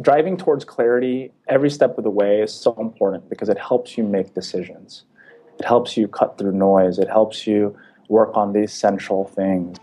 driving 0.00 0.36
towards 0.36 0.64
clarity 0.64 1.30
every 1.46 1.70
step 1.70 1.96
of 1.98 2.04
the 2.04 2.10
way 2.10 2.40
is 2.40 2.52
so 2.52 2.74
important 2.80 3.28
because 3.28 3.48
it 3.48 3.58
helps 3.58 3.96
you 3.96 4.02
make 4.02 4.34
decisions. 4.34 5.04
It 5.58 5.64
helps 5.64 5.96
you 5.96 6.08
cut 6.08 6.36
through 6.36 6.52
noise. 6.52 6.98
It 6.98 7.08
helps 7.08 7.46
you 7.46 7.76
work 8.08 8.36
on 8.36 8.52
the 8.52 8.62
essential 8.62 9.24
things. 9.24 9.78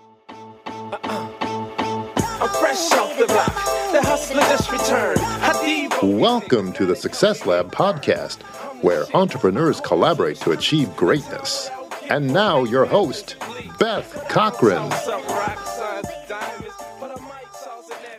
Welcome 6.04 6.74
to 6.74 6.86
the 6.86 6.96
Success 6.96 7.46
Lab 7.46 7.72
podcast, 7.72 8.42
where 8.84 9.06
entrepreneurs 9.16 9.80
collaborate 9.80 10.38
to 10.38 10.52
achieve 10.52 10.94
greatness. 10.98 11.70
And 12.10 12.34
now, 12.34 12.66
your 12.66 12.84
host, 12.84 13.38
Beth 13.80 14.26
Cochran. 14.28 14.92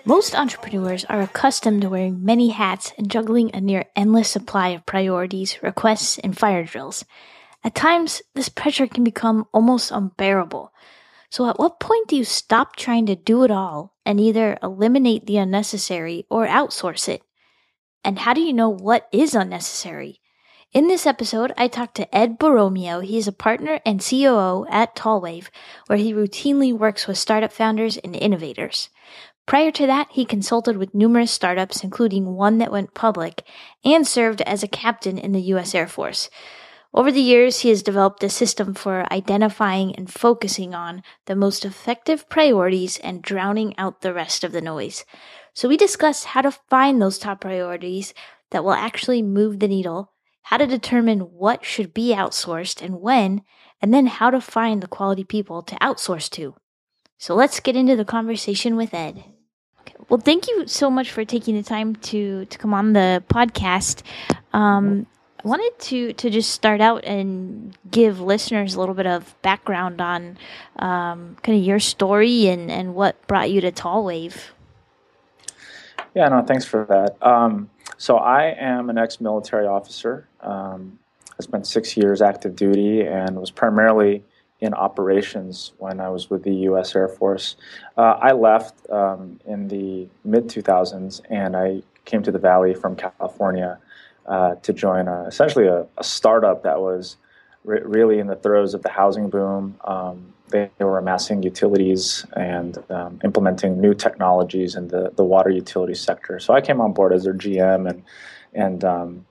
Most 0.05 0.35
entrepreneurs 0.35 1.05
are 1.05 1.21
accustomed 1.21 1.83
to 1.83 1.89
wearing 1.89 2.25
many 2.25 2.49
hats 2.49 2.93
and 2.99 3.09
juggling 3.09 3.53
a 3.55 3.61
near 3.61 3.85
endless 3.95 4.29
supply 4.29 4.71
of 4.71 4.85
priorities, 4.85 5.63
requests, 5.63 6.19
and 6.19 6.37
fire 6.37 6.65
drills. 6.65 7.05
At 7.63 7.77
times, 7.77 8.21
this 8.35 8.49
pressure 8.49 8.89
can 8.89 9.05
become 9.05 9.47
almost 9.53 9.93
unbearable. 9.93 10.73
So, 11.31 11.49
at 11.49 11.61
what 11.61 11.79
point 11.79 12.09
do 12.09 12.17
you 12.17 12.25
stop 12.25 12.75
trying 12.75 13.07
to 13.07 13.15
do 13.15 13.45
it 13.45 13.53
all 13.53 13.95
and 14.05 14.19
either 14.19 14.59
eliminate 14.61 15.27
the 15.27 15.37
unnecessary 15.37 16.27
or 16.29 16.49
outsource 16.49 17.09
it? 17.09 17.23
And 18.03 18.19
how 18.19 18.35
do 18.35 18.41
you 18.41 18.53
know 18.53 18.71
what 18.71 19.09
is 19.13 19.37
unnecessary? 19.37 20.21
In 20.73 20.89
this 20.89 21.07
episode, 21.07 21.53
I 21.57 21.69
talked 21.69 21.97
to 21.97 22.17
Ed 22.17 22.39
Borromeo. 22.39 23.01
He 23.01 23.19
is 23.19 23.29
a 23.29 23.33
partner 23.33 23.79
and 23.87 24.01
COO 24.01 24.67
at 24.71 24.97
Tallwave, 24.97 25.51
where 25.87 25.99
he 25.99 26.15
routinely 26.15 26.73
works 26.73 27.07
with 27.07 27.19
startup 27.19 27.53
founders 27.53 27.99
and 27.99 28.17
innovators. 28.17 28.89
Prior 29.47 29.71
to 29.73 29.87
that, 29.87 30.09
he 30.13 30.25
consulted 30.25 30.77
with 30.77 30.95
numerous 30.95 31.31
startups, 31.31 31.83
including 31.83 32.35
one 32.35 32.59
that 32.59 32.73
went 32.73 32.95
public, 32.95 33.43
and 33.85 34.07
served 34.07 34.41
as 34.43 34.63
a 34.63 34.69
captain 34.69 35.19
in 35.19 35.33
the 35.33 35.43
U.S. 35.43 35.75
Air 35.75 35.89
Force. 35.89 36.31
Over 36.95 37.11
the 37.11 37.23
years, 37.23 37.61
he 37.61 37.71
has 37.71 37.83
developed 37.83 38.23
a 38.23 38.29
system 38.29 38.75
for 38.75 39.11
identifying 39.11 39.97
and 39.97 40.13
focusing 40.13 40.75
on 40.75 41.03
the 41.25 41.35
most 41.35 41.65
effective 41.65 42.29
priorities 42.29 42.99
and 42.99 43.23
drowning 43.23 43.77
out 43.79 44.03
the 44.03 44.13
rest 44.13 44.45
of 44.45 44.53
the 44.53 44.61
noise. 44.61 45.05
So 45.55 45.69
we 45.69 45.77
discuss 45.79 46.25
how 46.25 46.43
to 46.43 46.51
find 46.51 47.01
those 47.01 47.19
top 47.19 47.41
priorities 47.41 48.13
that 48.51 48.63
will 48.63 48.73
actually 48.73 49.23
move 49.23 49.59
the 49.59 49.69
needle, 49.69 50.13
how 50.43 50.59
to 50.59 50.67
determine 50.67 51.21
what 51.21 51.65
should 51.65 51.95
be 51.95 52.15
outsourced 52.15 52.83
and 52.83 53.01
when, 53.01 53.43
and 53.81 53.93
then 53.93 54.07
how 54.07 54.31
to 54.31 54.41
find 54.41 54.83
the 54.83 54.87
quality 54.87 55.25
people 55.25 55.63
to 55.63 55.75
outsource 55.77 56.29
to. 56.31 56.55
So 57.19 57.35
let's 57.35 57.61
get 57.61 57.77
into 57.77 57.97
the 57.97 58.05
conversation 58.05 58.77
with 58.77 58.93
Ed. 58.93 59.25
Okay. 59.83 59.95
Well, 60.09 60.21
thank 60.21 60.49
you 60.49 60.67
so 60.67 60.91
much 60.91 61.11
for 61.11 61.25
taking 61.25 61.55
the 61.57 61.63
time 61.63 61.97
to 61.97 62.45
to 62.47 62.59
come 62.59 62.75
on 62.75 62.93
the 62.93 63.23
podcast. 63.29 64.03
Um, 64.53 65.07
I 65.45 65.49
wanted 65.49 65.73
to 65.79 66.13
to 66.13 66.31
just 66.31 66.51
start 66.51 66.81
out 66.81 67.05
and 67.05 67.77
give 67.91 68.21
listeners 68.21 68.75
a 68.75 68.81
little 68.81 68.95
bit 68.95 69.07
of 69.07 69.35
background 69.43 70.01
on 70.01 70.39
um, 70.79 71.37
kind 71.43 71.59
of 71.59 71.65
your 71.65 71.81
story 71.81 72.47
and 72.47 72.71
and 72.71 72.95
what 72.95 73.27
brought 73.27 73.51
you 73.51 73.61
to 73.61 73.73
Tallwave. 73.73 74.37
Yeah, 76.15 76.29
no, 76.29 76.43
thanks 76.43 76.65
for 76.65 76.85
that. 76.89 77.27
Um, 77.27 77.71
so 77.97 78.19
I 78.19 78.55
am 78.59 78.91
an 78.91 78.99
ex-military 78.99 79.67
officer. 79.67 80.29
Um, 80.41 80.99
I 81.39 81.43
spent 81.43 81.67
six 81.67 81.97
years 81.97 82.21
active 82.21 82.55
duty 82.55 83.01
and 83.01 83.37
was 83.37 83.51
primarily 83.51 84.23
in 84.63 84.73
operations 84.75 85.73
when 85.79 86.01
I 86.01 86.09
was 86.09 86.31
with 86.31 86.45
the 86.45 86.55
U.S. 86.71 86.95
Air 86.95 87.09
Force. 87.09 87.57
Uh, 87.99 88.17
I 88.23 88.31
left 88.31 88.89
um, 88.91 89.41
in 89.45 89.67
the 89.67 90.07
mid 90.25 90.47
2000s 90.47 91.21
and 91.29 91.57
I 91.57 91.83
came 92.05 92.23
to 92.23 92.31
the 92.31 92.39
Valley 92.39 92.73
from 92.73 92.95
California 92.95 93.79
uh, 94.27 94.55
to 94.55 94.73
join 94.73 95.09
a, 95.09 95.25
essentially 95.25 95.67
a, 95.67 95.85
a, 95.99 96.05
startup 96.05 96.63
that 96.63 96.81
was 96.81 97.17
re- 97.65 97.83
really 97.83 98.21
in 98.21 98.29
the 98.29 98.37
throes 98.37 98.73
of 98.73 98.83
the 98.83 98.89
housing 98.89 99.29
boom. 99.29 99.75
Um, 99.83 100.33
they, 100.51 100.71
they, 100.79 100.85
were 100.85 100.99
amassing 100.99 101.43
utilities 101.43 102.25
and 102.35 102.79
um, 102.89 103.19
implementing 103.25 103.81
new 103.81 103.95
technologies 103.95 104.77
in 104.77 104.89
the, 104.89 105.11
the 105.17 105.25
water 105.25 105.51
utility 105.51 105.95
sector. 105.95 106.39
So 106.39 106.55
I 106.55 106.61
came 106.61 106.81
on 106.81 106.93
board 106.93 107.13
as 107.13 107.25
their 107.25 107.35
GM 107.35 107.91
and 107.91 108.05
and 108.55 108.85
um, 108.85 109.27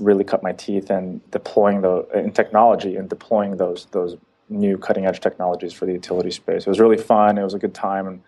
really 0.00 0.24
cut 0.24 0.42
my 0.42 0.52
teeth 0.52 0.90
in 0.90 1.20
deploying 1.30 1.82
the 1.82 2.04
in 2.14 2.32
technology 2.32 2.96
and 2.96 3.08
deploying 3.08 3.58
those 3.58 3.86
those 3.92 4.16
new 4.48 4.78
cutting 4.78 5.06
edge 5.06 5.20
technologies 5.20 5.72
for 5.72 5.86
the 5.86 5.92
utility 5.92 6.30
space. 6.30 6.62
It 6.62 6.68
was 6.68 6.80
really 6.80 6.96
fun. 6.96 7.38
It 7.38 7.42
was 7.42 7.54
a 7.54 7.58
good 7.58 7.74
time, 7.74 8.06
and 8.06 8.22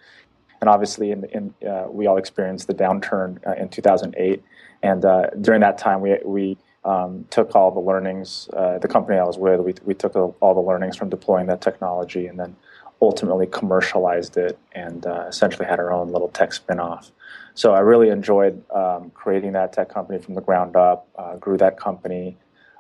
and 0.60 0.68
obviously, 0.68 1.12
in, 1.12 1.24
in 1.24 1.68
uh, 1.68 1.86
we 1.88 2.06
all 2.06 2.16
experienced 2.16 2.66
the 2.66 2.74
downturn 2.74 3.38
uh, 3.46 3.52
in 3.52 3.68
2008. 3.68 4.42
And 4.82 5.04
uh, 5.04 5.30
during 5.40 5.60
that 5.60 5.78
time, 5.78 6.00
we 6.00 6.18
we 6.24 6.56
um, 6.84 7.26
took 7.30 7.54
all 7.54 7.70
the 7.70 7.80
learnings. 7.80 8.48
Uh, 8.52 8.78
the 8.78 8.88
company 8.88 9.18
I 9.18 9.24
was 9.24 9.38
with, 9.38 9.60
we 9.60 9.74
we 9.84 9.94
took 9.94 10.16
all 10.16 10.54
the 10.54 10.60
learnings 10.60 10.96
from 10.96 11.08
deploying 11.08 11.46
that 11.46 11.60
technology, 11.60 12.26
and 12.26 12.38
then 12.38 12.56
ultimately 13.00 13.46
commercialized 13.46 14.36
it, 14.36 14.58
and 14.72 15.06
uh, 15.06 15.26
essentially 15.28 15.66
had 15.66 15.78
our 15.78 15.92
own 15.92 16.10
little 16.10 16.28
tech 16.28 16.50
spinoff. 16.50 17.12
So 17.54 17.74
I 17.74 17.80
really 17.80 18.08
enjoyed 18.08 18.62
um, 18.70 19.10
creating 19.10 19.52
that 19.52 19.72
tech 19.72 19.88
company 19.88 20.20
from 20.20 20.34
the 20.34 20.40
ground 20.40 20.76
up. 20.76 21.08
Uh, 21.16 21.36
grew 21.36 21.56
that 21.58 21.78
company. 21.78 22.36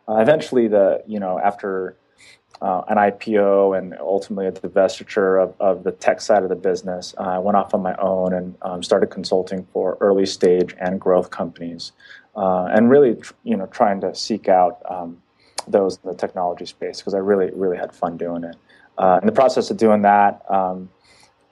eventually, 0.08 0.66
the 0.66 1.02
you 1.06 1.20
know 1.20 1.38
after 1.38 1.96
uh, 2.60 2.82
an 2.88 2.96
IPO 2.96 3.78
and 3.78 3.94
ultimately 4.00 4.46
a 4.46 4.52
divestiture 4.52 5.42
of, 5.42 5.54
of 5.60 5.84
the 5.84 5.92
tech 5.92 6.20
side 6.20 6.42
of 6.42 6.48
the 6.48 6.56
business. 6.56 7.14
Uh, 7.18 7.22
I 7.22 7.38
went 7.38 7.56
off 7.56 7.74
on 7.74 7.82
my 7.82 7.94
own 7.96 8.32
and 8.32 8.56
um, 8.62 8.82
started 8.82 9.10
consulting 9.10 9.66
for 9.72 9.96
early 10.00 10.26
stage 10.26 10.74
and 10.80 11.00
growth 11.00 11.30
companies, 11.30 11.92
uh, 12.36 12.64
and 12.66 12.90
really, 12.90 13.16
you 13.44 13.56
know, 13.56 13.66
trying 13.66 14.00
to 14.00 14.14
seek 14.14 14.48
out 14.48 14.82
um, 14.90 15.22
those 15.66 15.98
in 16.02 16.10
the 16.10 16.16
technology 16.16 16.66
space 16.66 16.98
because 16.98 17.14
I 17.14 17.18
really, 17.18 17.50
really 17.54 17.76
had 17.76 17.94
fun 17.94 18.16
doing 18.16 18.44
it. 18.44 18.56
Uh, 18.96 19.20
in 19.22 19.26
the 19.26 19.32
process 19.32 19.70
of 19.70 19.76
doing 19.76 20.02
that, 20.02 20.42
um, 20.50 20.88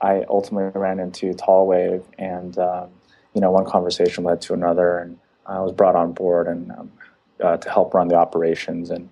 I 0.00 0.24
ultimately 0.28 0.78
ran 0.78 0.98
into 0.98 1.32
Tallwave, 1.32 2.04
and 2.18 2.58
um, 2.58 2.90
you 3.34 3.40
know, 3.40 3.50
one 3.50 3.64
conversation 3.64 4.24
led 4.24 4.40
to 4.42 4.54
another, 4.54 4.98
and 4.98 5.18
I 5.46 5.60
was 5.60 5.72
brought 5.72 5.94
on 5.94 6.12
board 6.12 6.48
and 6.48 6.72
um, 6.72 6.92
uh, 7.42 7.56
to 7.58 7.70
help 7.70 7.94
run 7.94 8.08
the 8.08 8.16
operations 8.16 8.90
and 8.90 9.08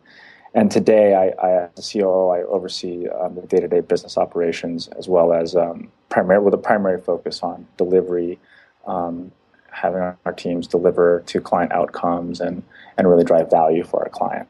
and 0.55 0.71
today, 0.71 1.15
I, 1.15 1.47
I 1.47 1.69
as 1.77 1.93
COO, 1.93 2.29
I 2.29 2.43
oversee 2.43 3.09
um, 3.09 3.35
the 3.35 3.43
day-to-day 3.43 3.81
business 3.81 4.17
operations 4.17 4.89
as 4.97 5.09
well 5.09 5.33
as 5.33 5.57
um, 5.57 5.91
primary 6.09 6.41
with 6.41 6.55
a 6.55 6.59
primary 6.59 7.01
focus 7.01 7.43
on 7.43 7.67
delivery, 7.77 8.39
um, 8.87 9.33
having 9.71 10.01
our 10.01 10.33
teams 10.33 10.69
deliver 10.69 11.25
to 11.27 11.41
client 11.41 11.73
outcomes 11.73 12.41
and 12.41 12.63
and 12.97 13.09
really 13.09 13.25
drive 13.25 13.51
value 13.51 13.83
for 13.83 14.05
our 14.05 14.09
client. 14.09 14.49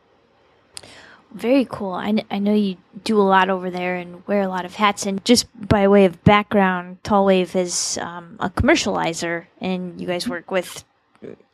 Very 1.32 1.64
cool. 1.64 1.92
I, 1.92 2.22
I 2.30 2.38
know 2.38 2.52
you 2.52 2.76
do 3.02 3.18
a 3.18 3.22
lot 3.24 3.50
over 3.50 3.68
there 3.70 3.96
and 3.96 4.24
wear 4.28 4.42
a 4.42 4.48
lot 4.48 4.64
of 4.64 4.74
hats. 4.74 5.04
And 5.04 5.24
just 5.24 5.46
by 5.68 5.88
way 5.88 6.04
of 6.04 6.22
background, 6.22 7.02
Tallwave 7.02 7.56
is 7.56 7.98
um, 7.98 8.36
a 8.38 8.50
commercializer, 8.50 9.46
and 9.60 10.00
you 10.00 10.06
guys 10.06 10.28
work 10.28 10.52
with 10.52 10.84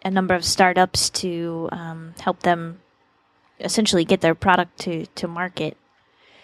a 0.04 0.10
number 0.10 0.34
of 0.34 0.44
startups 0.44 1.08
to 1.10 1.70
um, 1.72 2.14
help 2.20 2.40
them 2.40 2.80
essentially 3.60 4.04
get 4.04 4.20
their 4.20 4.34
product 4.34 4.78
to 4.80 5.06
to 5.06 5.28
market. 5.28 5.76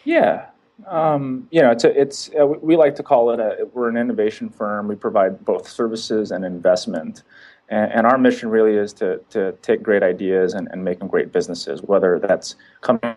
Yeah, 0.05 0.47
um, 0.87 1.49
you 1.51 1.63
know, 1.63 1.71
it's 1.71 1.85
a, 1.85 2.01
it's 2.01 2.31
uh, 2.39 2.47
we 2.47 2.77
like 2.77 2.95
to 2.97 3.03
call 3.03 3.31
it 3.31 3.41
a 3.41 3.67
we're 3.73 3.89
an 3.89 3.97
innovation 3.97 4.51
firm. 4.51 4.89
We 4.89 4.95
provide 4.95 5.45
both 5.45 5.69
services 5.69 6.31
and 6.31 6.45
investment, 6.45 7.23
and, 7.69 7.91
and 7.93 8.07
our 8.07 8.19
mission 8.19 8.51
really 8.51 8.77
is 8.77 8.93
to 8.95 9.19
to 9.31 9.53
take 9.63 9.83
great 9.83 10.03
ideas 10.03 10.55
and, 10.55 10.69
and 10.71 10.85
make 10.85 10.99
them 10.99 11.09
great 11.09 11.33
businesses. 11.33 11.81
Whether 11.83 12.19
that's 12.19 12.57
coming 12.83 13.17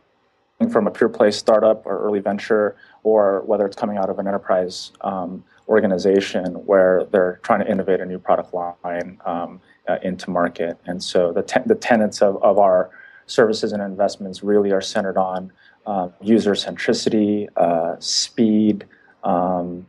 from 0.71 0.87
a 0.87 0.91
pure 0.91 1.09
play 1.09 1.31
startup 1.31 1.85
or 1.85 1.99
early 1.99 2.19
venture, 2.19 2.77
or 3.03 3.41
whether 3.45 3.65
it's 3.65 3.75
coming 3.75 3.97
out 3.97 4.09
of 4.09 4.19
an 4.19 4.27
enterprise 4.27 4.91
um, 5.01 5.43
organization 5.67 6.53
where 6.65 7.05
they're 7.11 7.39
trying 7.43 7.59
to 7.59 7.69
innovate 7.69 7.99
a 7.99 8.05
new 8.05 8.19
product 8.19 8.53
line 8.53 9.19
um, 9.25 9.61
uh, 9.87 9.97
into 10.01 10.29
market. 10.29 10.77
And 10.85 11.03
so 11.03 11.33
the 11.33 11.43
te- 11.43 11.61
the 11.65 11.75
tenets 11.75 12.21
of, 12.21 12.41
of 12.41 12.57
our 12.57 12.89
services 13.29 13.71
and 13.71 13.81
investments 13.81 14.43
really 14.43 14.71
are 14.71 14.81
centered 14.81 15.17
on 15.17 15.51
uh, 15.85 16.09
user 16.21 16.51
centricity, 16.51 17.47
uh, 17.55 17.95
speed, 17.99 18.85
um, 19.23 19.85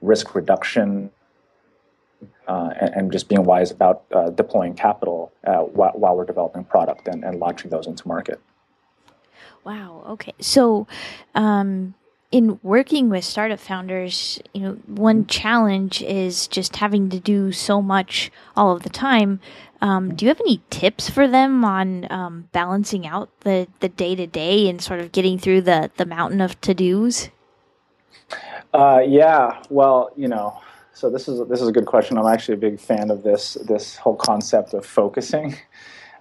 risk 0.00 0.34
reduction, 0.34 1.10
uh, 2.46 2.70
and, 2.80 3.12
just 3.12 3.28
being 3.28 3.44
wise 3.44 3.70
about 3.70 4.04
uh, 4.12 4.30
deploying 4.30 4.74
capital 4.74 5.32
uh, 5.44 5.58
while, 5.58 5.92
while, 5.92 6.16
we're 6.16 6.24
developing 6.24 6.64
product 6.64 7.06
and, 7.06 7.22
and, 7.22 7.38
launching 7.38 7.70
those 7.70 7.86
into 7.86 8.08
market. 8.08 8.40
Wow. 9.64 10.02
Okay. 10.08 10.32
So, 10.40 10.86
um, 11.34 11.94
in 12.30 12.58
working 12.62 13.08
with 13.08 13.24
startup 13.24 13.58
founders, 13.58 14.40
you 14.52 14.60
know, 14.60 14.72
one 14.86 15.26
challenge 15.26 16.02
is 16.02 16.46
just 16.46 16.76
having 16.76 17.08
to 17.10 17.18
do 17.18 17.52
so 17.52 17.80
much 17.80 18.30
all 18.56 18.74
of 18.74 18.82
the 18.82 18.90
time. 18.90 19.40
Um, 19.80 20.14
do 20.14 20.24
you 20.24 20.28
have 20.28 20.40
any 20.40 20.60
tips 20.70 21.08
for 21.08 21.28
them 21.28 21.64
on 21.64 22.10
um, 22.10 22.48
balancing 22.52 23.06
out 23.06 23.28
the 23.40 23.68
the 23.80 23.88
day 23.88 24.14
to 24.14 24.26
day 24.26 24.68
and 24.68 24.82
sort 24.82 25.00
of 25.00 25.12
getting 25.12 25.38
through 25.38 25.62
the 25.62 25.90
the 25.96 26.06
mountain 26.06 26.40
of 26.40 26.60
to 26.62 26.74
dos? 26.74 27.28
Uh, 28.74 29.02
yeah. 29.06 29.62
Well, 29.70 30.10
you 30.16 30.28
know, 30.28 30.60
so 30.92 31.08
this 31.08 31.28
is 31.28 31.46
this 31.48 31.60
is 31.60 31.68
a 31.68 31.72
good 31.72 31.86
question. 31.86 32.18
I'm 32.18 32.26
actually 32.26 32.54
a 32.54 32.58
big 32.58 32.80
fan 32.80 33.10
of 33.10 33.22
this 33.22 33.54
this 33.66 33.96
whole 33.96 34.16
concept 34.16 34.74
of 34.74 34.84
focusing. 34.84 35.56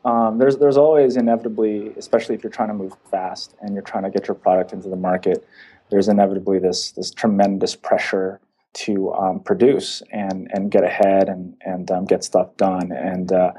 Um, 0.06 0.38
there's 0.38 0.58
there's 0.58 0.78
always 0.78 1.18
inevitably, 1.18 1.90
especially 1.98 2.36
if 2.36 2.44
you're 2.44 2.52
trying 2.52 2.70
to 2.70 2.74
move 2.74 2.94
fast 3.12 3.56
and 3.60 3.74
you're 3.74 3.84
trying 3.84 4.04
to 4.04 4.10
get 4.10 4.28
your 4.28 4.36
product 4.36 4.72
into 4.72 4.88
the 4.88 4.96
market, 4.96 5.46
there's 5.90 6.08
inevitably 6.08 6.60
this 6.60 6.92
this 6.92 7.12
tremendous 7.12 7.76
pressure 7.76 8.40
to 8.74 9.12
um, 9.14 9.40
produce 9.40 10.04
and 10.12 10.48
and 10.52 10.72
get 10.72 10.84
ahead 10.84 11.30
and 11.30 11.56
and 11.62 11.90
um, 11.92 12.06
get 12.06 12.24
stuff 12.24 12.56
done. 12.58 12.92
And 12.92 13.32
uh, 13.32 13.52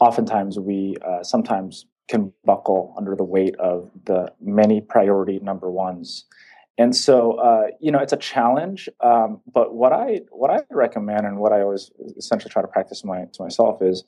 oftentimes 0.00 0.58
we 0.58 0.96
uh, 1.06 1.22
sometimes 1.22 1.86
can 2.08 2.32
buckle 2.44 2.94
under 2.98 3.16
the 3.16 3.24
weight 3.24 3.56
of 3.56 3.90
the 4.04 4.32
many 4.40 4.80
priority 4.80 5.38
number 5.38 5.70
ones. 5.70 6.24
And 6.76 6.94
so, 6.94 7.34
uh, 7.34 7.68
you 7.80 7.92
know, 7.92 8.00
it's 8.00 8.12
a 8.12 8.16
challenge. 8.16 8.88
Um, 9.00 9.40
but 9.52 9.74
what 9.74 9.92
I 9.92 10.22
what 10.30 10.50
I 10.50 10.60
recommend 10.70 11.24
and 11.24 11.38
what 11.38 11.52
I 11.52 11.60
always 11.62 11.90
essentially 12.16 12.50
try 12.50 12.62
to 12.62 12.68
practice 12.68 13.04
my, 13.04 13.24
to 13.24 13.42
myself 13.42 13.80
is 13.80 14.04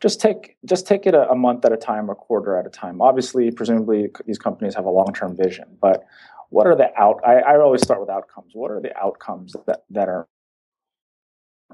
just 0.00 0.20
take 0.20 0.56
just 0.64 0.86
take 0.86 1.06
it 1.06 1.14
a, 1.14 1.30
a 1.30 1.36
month 1.36 1.64
at 1.64 1.72
a 1.72 1.76
time 1.76 2.10
or 2.10 2.14
quarter 2.14 2.56
at 2.56 2.66
a 2.66 2.70
time. 2.70 3.00
Obviously, 3.00 3.50
presumably, 3.50 4.08
these 4.26 4.38
companies 4.38 4.74
have 4.74 4.84
a 4.84 4.90
long 4.90 5.12
term 5.14 5.36
vision. 5.36 5.76
But 5.80 6.04
what 6.50 6.66
are 6.66 6.76
the 6.76 6.90
out? 6.98 7.20
I, 7.26 7.40
I 7.40 7.60
always 7.60 7.82
start 7.82 8.00
with 8.00 8.10
outcomes. 8.10 8.52
What 8.54 8.70
are 8.70 8.80
the 8.80 8.96
outcomes 8.96 9.54
that 9.66 9.84
that 9.90 10.08
are 10.08 10.26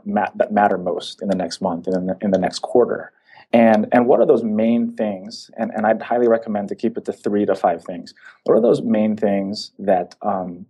that 0.05 0.53
matter 0.53 0.79
most 0.79 1.23
in 1.23 1.29
the 1.29 1.37
next 1.37 1.61
month 1.61 1.87
and 1.87 1.97
in 1.97 2.07
the, 2.07 2.17
in 2.21 2.31
the 2.31 2.39
next 2.39 2.61
quarter? 2.63 3.13
And, 3.53 3.87
and 3.93 4.07
what 4.07 4.21
are 4.21 4.27
those 4.27 4.43
main 4.43 4.97
things? 4.97 5.51
And, 5.57 5.71
and 5.71 5.87
I'd 5.87 6.03
highly 6.03 6.27
recommend 6.27 6.69
to 6.71 6.75
keep 6.75 6.97
it 6.97 7.05
to 7.05 7.13
three 7.13 7.47
to 7.47 7.55
five 7.55 7.85
things. 7.85 8.15
What 8.45 8.55
are 8.55 8.61
those 8.61 8.83
main 8.83 9.17
things 9.17 9.71
that, 9.79 10.17
um, 10.23 10.67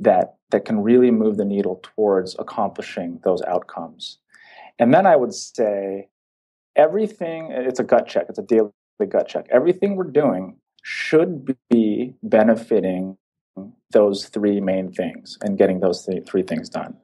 that, 0.00 0.36
that 0.50 0.64
can 0.64 0.82
really 0.82 1.10
move 1.10 1.36
the 1.36 1.44
needle 1.44 1.80
towards 1.82 2.34
accomplishing 2.38 3.20
those 3.24 3.42
outcomes? 3.42 4.18
And 4.78 4.94
then 4.94 5.06
I 5.06 5.16
would 5.16 5.34
say 5.34 6.08
everything, 6.76 7.50
it's 7.50 7.80
a 7.80 7.84
gut 7.84 8.08
check, 8.08 8.26
it's 8.28 8.38
a 8.38 8.42
daily 8.42 8.70
gut 9.08 9.28
check. 9.28 9.46
Everything 9.50 9.96
we're 9.96 10.04
doing 10.04 10.56
should 10.90 11.54
be 11.68 12.14
benefiting 12.22 13.18
those 13.90 14.24
three 14.24 14.58
main 14.58 14.90
things 14.90 15.36
and 15.42 15.58
getting 15.58 15.80
those 15.80 16.06
th- 16.06 16.26
three 16.26 16.42
things 16.42 16.70
done. 16.70 16.96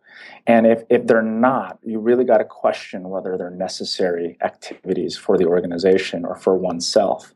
And 0.46 0.66
if, 0.66 0.84
if 0.88 1.06
they're 1.06 1.20
not, 1.20 1.78
you 1.82 1.98
really 1.98 2.24
got 2.24 2.38
to 2.38 2.46
question 2.46 3.10
whether 3.10 3.36
they're 3.36 3.50
necessary 3.50 4.38
activities 4.42 5.18
for 5.18 5.36
the 5.36 5.44
organization 5.44 6.24
or 6.24 6.34
for 6.34 6.56
oneself. 6.56 7.34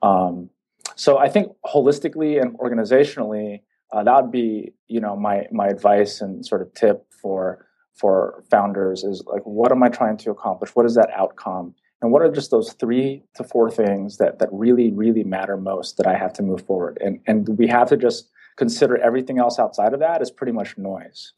Um, 0.00 0.48
so 0.96 1.18
I 1.18 1.28
think 1.28 1.52
holistically 1.66 2.40
and 2.40 2.58
organizationally, 2.58 3.60
uh, 3.92 4.02
that 4.02 4.22
would 4.22 4.32
be 4.32 4.72
you 4.88 5.00
know 5.00 5.16
my 5.16 5.48
my 5.52 5.66
advice 5.66 6.22
and 6.22 6.46
sort 6.46 6.62
of 6.62 6.72
tip 6.72 7.12
for 7.12 7.66
for 7.94 8.42
founders 8.50 9.04
is 9.04 9.22
like 9.26 9.42
what 9.42 9.70
am 9.70 9.82
I 9.82 9.88
trying 9.88 10.16
to 10.18 10.30
accomplish? 10.30 10.70
What 10.74 10.86
is 10.86 10.94
that 10.94 11.10
outcome? 11.10 11.74
And 12.02 12.12
what 12.12 12.22
are 12.22 12.30
just 12.30 12.50
those 12.50 12.72
three 12.74 13.22
to 13.34 13.44
four 13.44 13.70
things 13.70 14.16
that 14.16 14.38
that 14.38 14.48
really 14.52 14.90
really 14.90 15.24
matter 15.24 15.56
most 15.56 15.96
that 15.98 16.06
I 16.06 16.16
have 16.16 16.32
to 16.34 16.42
move 16.42 16.64
forward? 16.66 16.98
And 17.04 17.20
and 17.26 17.48
we 17.58 17.66
have 17.68 17.88
to 17.88 17.96
just 17.96 18.30
consider 18.56 18.96
everything 18.98 19.38
else 19.38 19.58
outside 19.58 19.92
of 19.92 20.00
that 20.00 20.22
is 20.22 20.30
pretty 20.30 20.52
much 20.52 20.76
noise. 20.76 21.32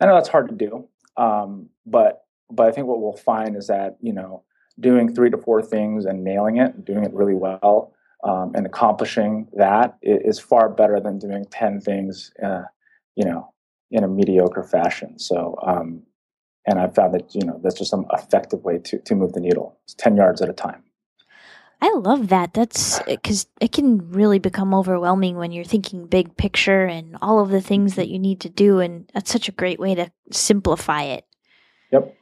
I 0.00 0.06
know 0.06 0.14
that's 0.14 0.28
hard 0.28 0.48
to 0.48 0.54
do, 0.54 0.88
um, 1.16 1.68
but 1.86 2.24
but 2.50 2.66
I 2.66 2.72
think 2.72 2.86
what 2.86 3.00
we'll 3.00 3.12
find 3.12 3.56
is 3.56 3.66
that 3.68 3.96
you 4.00 4.12
know 4.12 4.44
doing 4.78 5.14
three 5.14 5.30
to 5.30 5.38
four 5.38 5.62
things 5.62 6.06
and 6.06 6.24
nailing 6.24 6.56
it, 6.56 6.74
and 6.74 6.84
doing 6.84 7.04
it 7.04 7.12
really 7.12 7.34
well, 7.34 7.92
um, 8.24 8.52
and 8.54 8.66
accomplishing 8.66 9.48
that 9.54 9.98
is 10.02 10.38
far 10.38 10.68
better 10.68 11.00
than 11.00 11.18
doing 11.18 11.44
ten 11.50 11.80
things, 11.80 12.32
uh, 12.42 12.62
you 13.16 13.24
know, 13.24 13.52
in 13.90 14.04
a 14.04 14.08
mediocre 14.08 14.62
fashion. 14.62 15.18
So, 15.18 15.56
um, 15.66 16.02
and 16.66 16.78
I've 16.78 16.94
found 16.94 17.14
that 17.14 17.34
you 17.34 17.44
know 17.44 17.60
that's 17.62 17.78
just 17.78 17.90
some 17.90 18.06
effective 18.12 18.62
way 18.64 18.78
to 18.78 18.98
to 18.98 19.14
move 19.14 19.32
the 19.32 19.40
needle. 19.40 19.78
It's 19.84 19.94
ten 19.94 20.16
yards 20.16 20.42
at 20.42 20.48
a 20.48 20.54
time. 20.54 20.82
I 21.82 21.92
love 21.94 22.28
that. 22.28 22.52
That's 22.52 23.00
because 23.04 23.46
it 23.60 23.72
can 23.72 24.10
really 24.10 24.38
become 24.38 24.74
overwhelming 24.74 25.36
when 25.36 25.50
you're 25.50 25.64
thinking 25.64 26.06
big 26.06 26.36
picture 26.36 26.84
and 26.84 27.16
all 27.22 27.40
of 27.40 27.48
the 27.48 27.62
things 27.62 27.94
that 27.94 28.08
you 28.08 28.18
need 28.18 28.40
to 28.40 28.50
do. 28.50 28.80
And 28.80 29.10
that's 29.14 29.32
such 29.32 29.48
a 29.48 29.52
great 29.52 29.80
way 29.80 29.94
to 29.94 30.12
simplify 30.30 31.04
it. 31.04 31.24
Yep. 31.90 32.14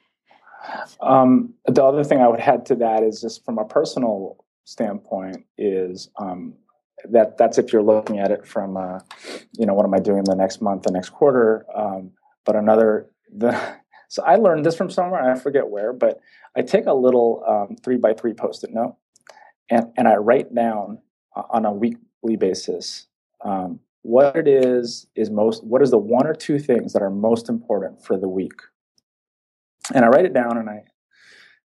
Um, 1.00 1.54
the 1.66 1.82
other 1.82 2.04
thing 2.04 2.20
I 2.20 2.28
would 2.28 2.40
add 2.40 2.66
to 2.66 2.76
that 2.76 3.02
is 3.02 3.20
just 3.20 3.44
from 3.44 3.58
a 3.58 3.64
personal 3.64 4.44
standpoint 4.64 5.44
is 5.56 6.08
um, 6.18 6.54
that 7.10 7.36
that's 7.36 7.58
if 7.58 7.72
you're 7.72 7.82
looking 7.82 8.18
at 8.18 8.30
it 8.30 8.46
from, 8.46 8.76
uh, 8.76 9.00
you 9.58 9.66
know, 9.66 9.74
what 9.74 9.84
am 9.84 9.94
I 9.94 9.98
doing 9.98 10.22
the 10.24 10.36
next 10.36 10.60
month, 10.60 10.84
the 10.84 10.92
next 10.92 11.10
quarter? 11.10 11.66
Um, 11.74 12.12
but 12.44 12.54
another, 12.54 13.10
the, 13.36 13.60
so 14.08 14.22
I 14.24 14.36
learned 14.36 14.64
this 14.64 14.74
from 14.74 14.90
somewhere, 14.90 15.30
I 15.30 15.38
forget 15.38 15.68
where, 15.68 15.92
but 15.92 16.20
I 16.56 16.62
take 16.62 16.86
a 16.86 16.94
little 16.94 17.44
um, 17.46 17.76
three 17.76 17.98
by 17.98 18.14
three 18.14 18.32
post-it 18.32 18.70
note 18.72 18.96
and, 19.70 19.92
and 19.96 20.08
I 20.08 20.16
write 20.16 20.54
down 20.54 20.98
uh, 21.36 21.42
on 21.50 21.64
a 21.64 21.72
weekly 21.72 22.36
basis 22.36 23.06
um, 23.44 23.80
what 24.02 24.36
it 24.36 24.48
is 24.48 25.06
is 25.14 25.30
most 25.30 25.64
what 25.64 25.82
is 25.82 25.90
the 25.90 25.98
one 25.98 26.26
or 26.26 26.34
two 26.34 26.58
things 26.58 26.92
that 26.92 27.02
are 27.02 27.10
most 27.10 27.48
important 27.48 28.04
for 28.04 28.16
the 28.16 28.28
week. 28.28 28.60
And 29.94 30.04
i 30.04 30.08
write 30.08 30.24
it 30.24 30.32
down 30.32 30.56
and 30.56 30.68
i 30.68 30.84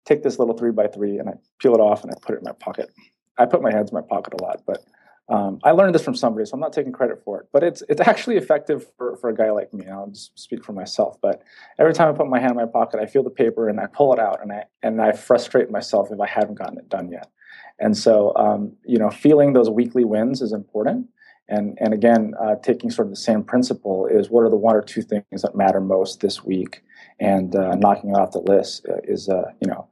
take 0.05 0.23
this 0.23 0.39
little 0.39 0.57
three 0.57 0.73
by 0.73 0.87
three 0.87 1.19
and 1.19 1.29
i 1.29 1.33
peel 1.61 1.75
it 1.75 1.81
off 1.81 2.03
and 2.03 2.11
i 2.11 2.15
put 2.21 2.35
it 2.35 2.39
in 2.39 2.45
my 2.45 2.53
pocket. 2.53 2.91
I 3.39 3.47
put 3.47 3.63
my 3.63 3.73
hands 3.73 3.91
in 3.91 3.95
my 3.95 4.03
pocket 4.03 4.35
a 4.41 4.43
lot 4.43 4.63
but 4.67 4.85
um, 5.29 5.59
i 5.65 5.71
learned 5.71 5.95
this 5.95 6.05
from 6.05 6.15
somebody 6.15 6.45
so 6.45 6.55
i'm 6.55 6.61
not 6.61 6.73
taking 6.73 6.93
credit 6.93 7.23
for 7.25 7.41
it 7.41 7.49
but 7.53 7.63
it's 7.63 7.83
it's 7.89 8.01
actually 8.01 8.37
effective 8.37 8.87
for, 8.97 9.17
for 9.17 9.31
a 9.31 9.35
guy 9.35 9.51
like 9.51 9.73
me. 9.73 9.87
I'll 9.87 10.09
just 10.09 10.39
speak 10.39 10.65
for 10.65 10.73
myself 10.73 11.17
but 11.21 11.43
every 11.79 11.93
time 11.93 12.13
i 12.13 12.17
put 12.17 12.29
my 12.29 12.41
hand 12.41 12.53
in 12.53 12.57
my 12.57 12.67
pocket 12.67 13.01
i 13.01 13.07
feel 13.07 13.23
the 13.23 13.31
paper 13.31 13.69
and 13.69 13.81
i 13.81 13.87
pull 13.87 14.13
it 14.13 14.19
out 14.19 14.43
and 14.43 14.53
i 14.53 14.65
and 14.83 15.01
i 15.01 15.13
frustrate 15.13 15.71
myself 15.71 16.11
if 16.11 16.21
i 16.21 16.27
haven't 16.27 16.59
gotten 16.59 16.79
it 16.79 16.89
done 16.89 17.11
yet. 17.11 17.31
And 17.79 17.97
so, 17.97 18.33
um, 18.37 18.73
you 18.85 18.99
know, 18.99 19.11
feeling 19.11 19.53
those 19.53 19.71
weekly 19.71 20.05
wins 20.05 20.41
is 20.41 20.53
important. 20.53 21.09
And, 21.49 21.77
and 21.81 21.93
again, 21.93 22.35
uh, 22.41 22.55
taking 22.63 22.91
sort 22.91 23.09
of 23.09 23.11
the 23.11 23.17
same 23.17 23.43
principle 23.43 24.07
is 24.07 24.31
what 24.31 24.43
are 24.43 24.51
the 24.51 24.57
one 24.57 24.77
or 24.77 24.83
two 24.83 25.03
things 25.03 25.43
that 25.43 25.57
matter 25.57 25.81
most 25.81 26.21
this 26.21 26.45
week, 26.45 26.83
and 27.19 27.55
uh, 27.57 27.75
knocking 27.75 28.11
it 28.11 28.17
off 28.17 28.31
the 28.31 28.39
list 28.39 28.87
uh, 28.89 28.99
is, 29.05 29.29
uh, 29.29 29.51
you 29.61 29.67
know, 29.67 29.89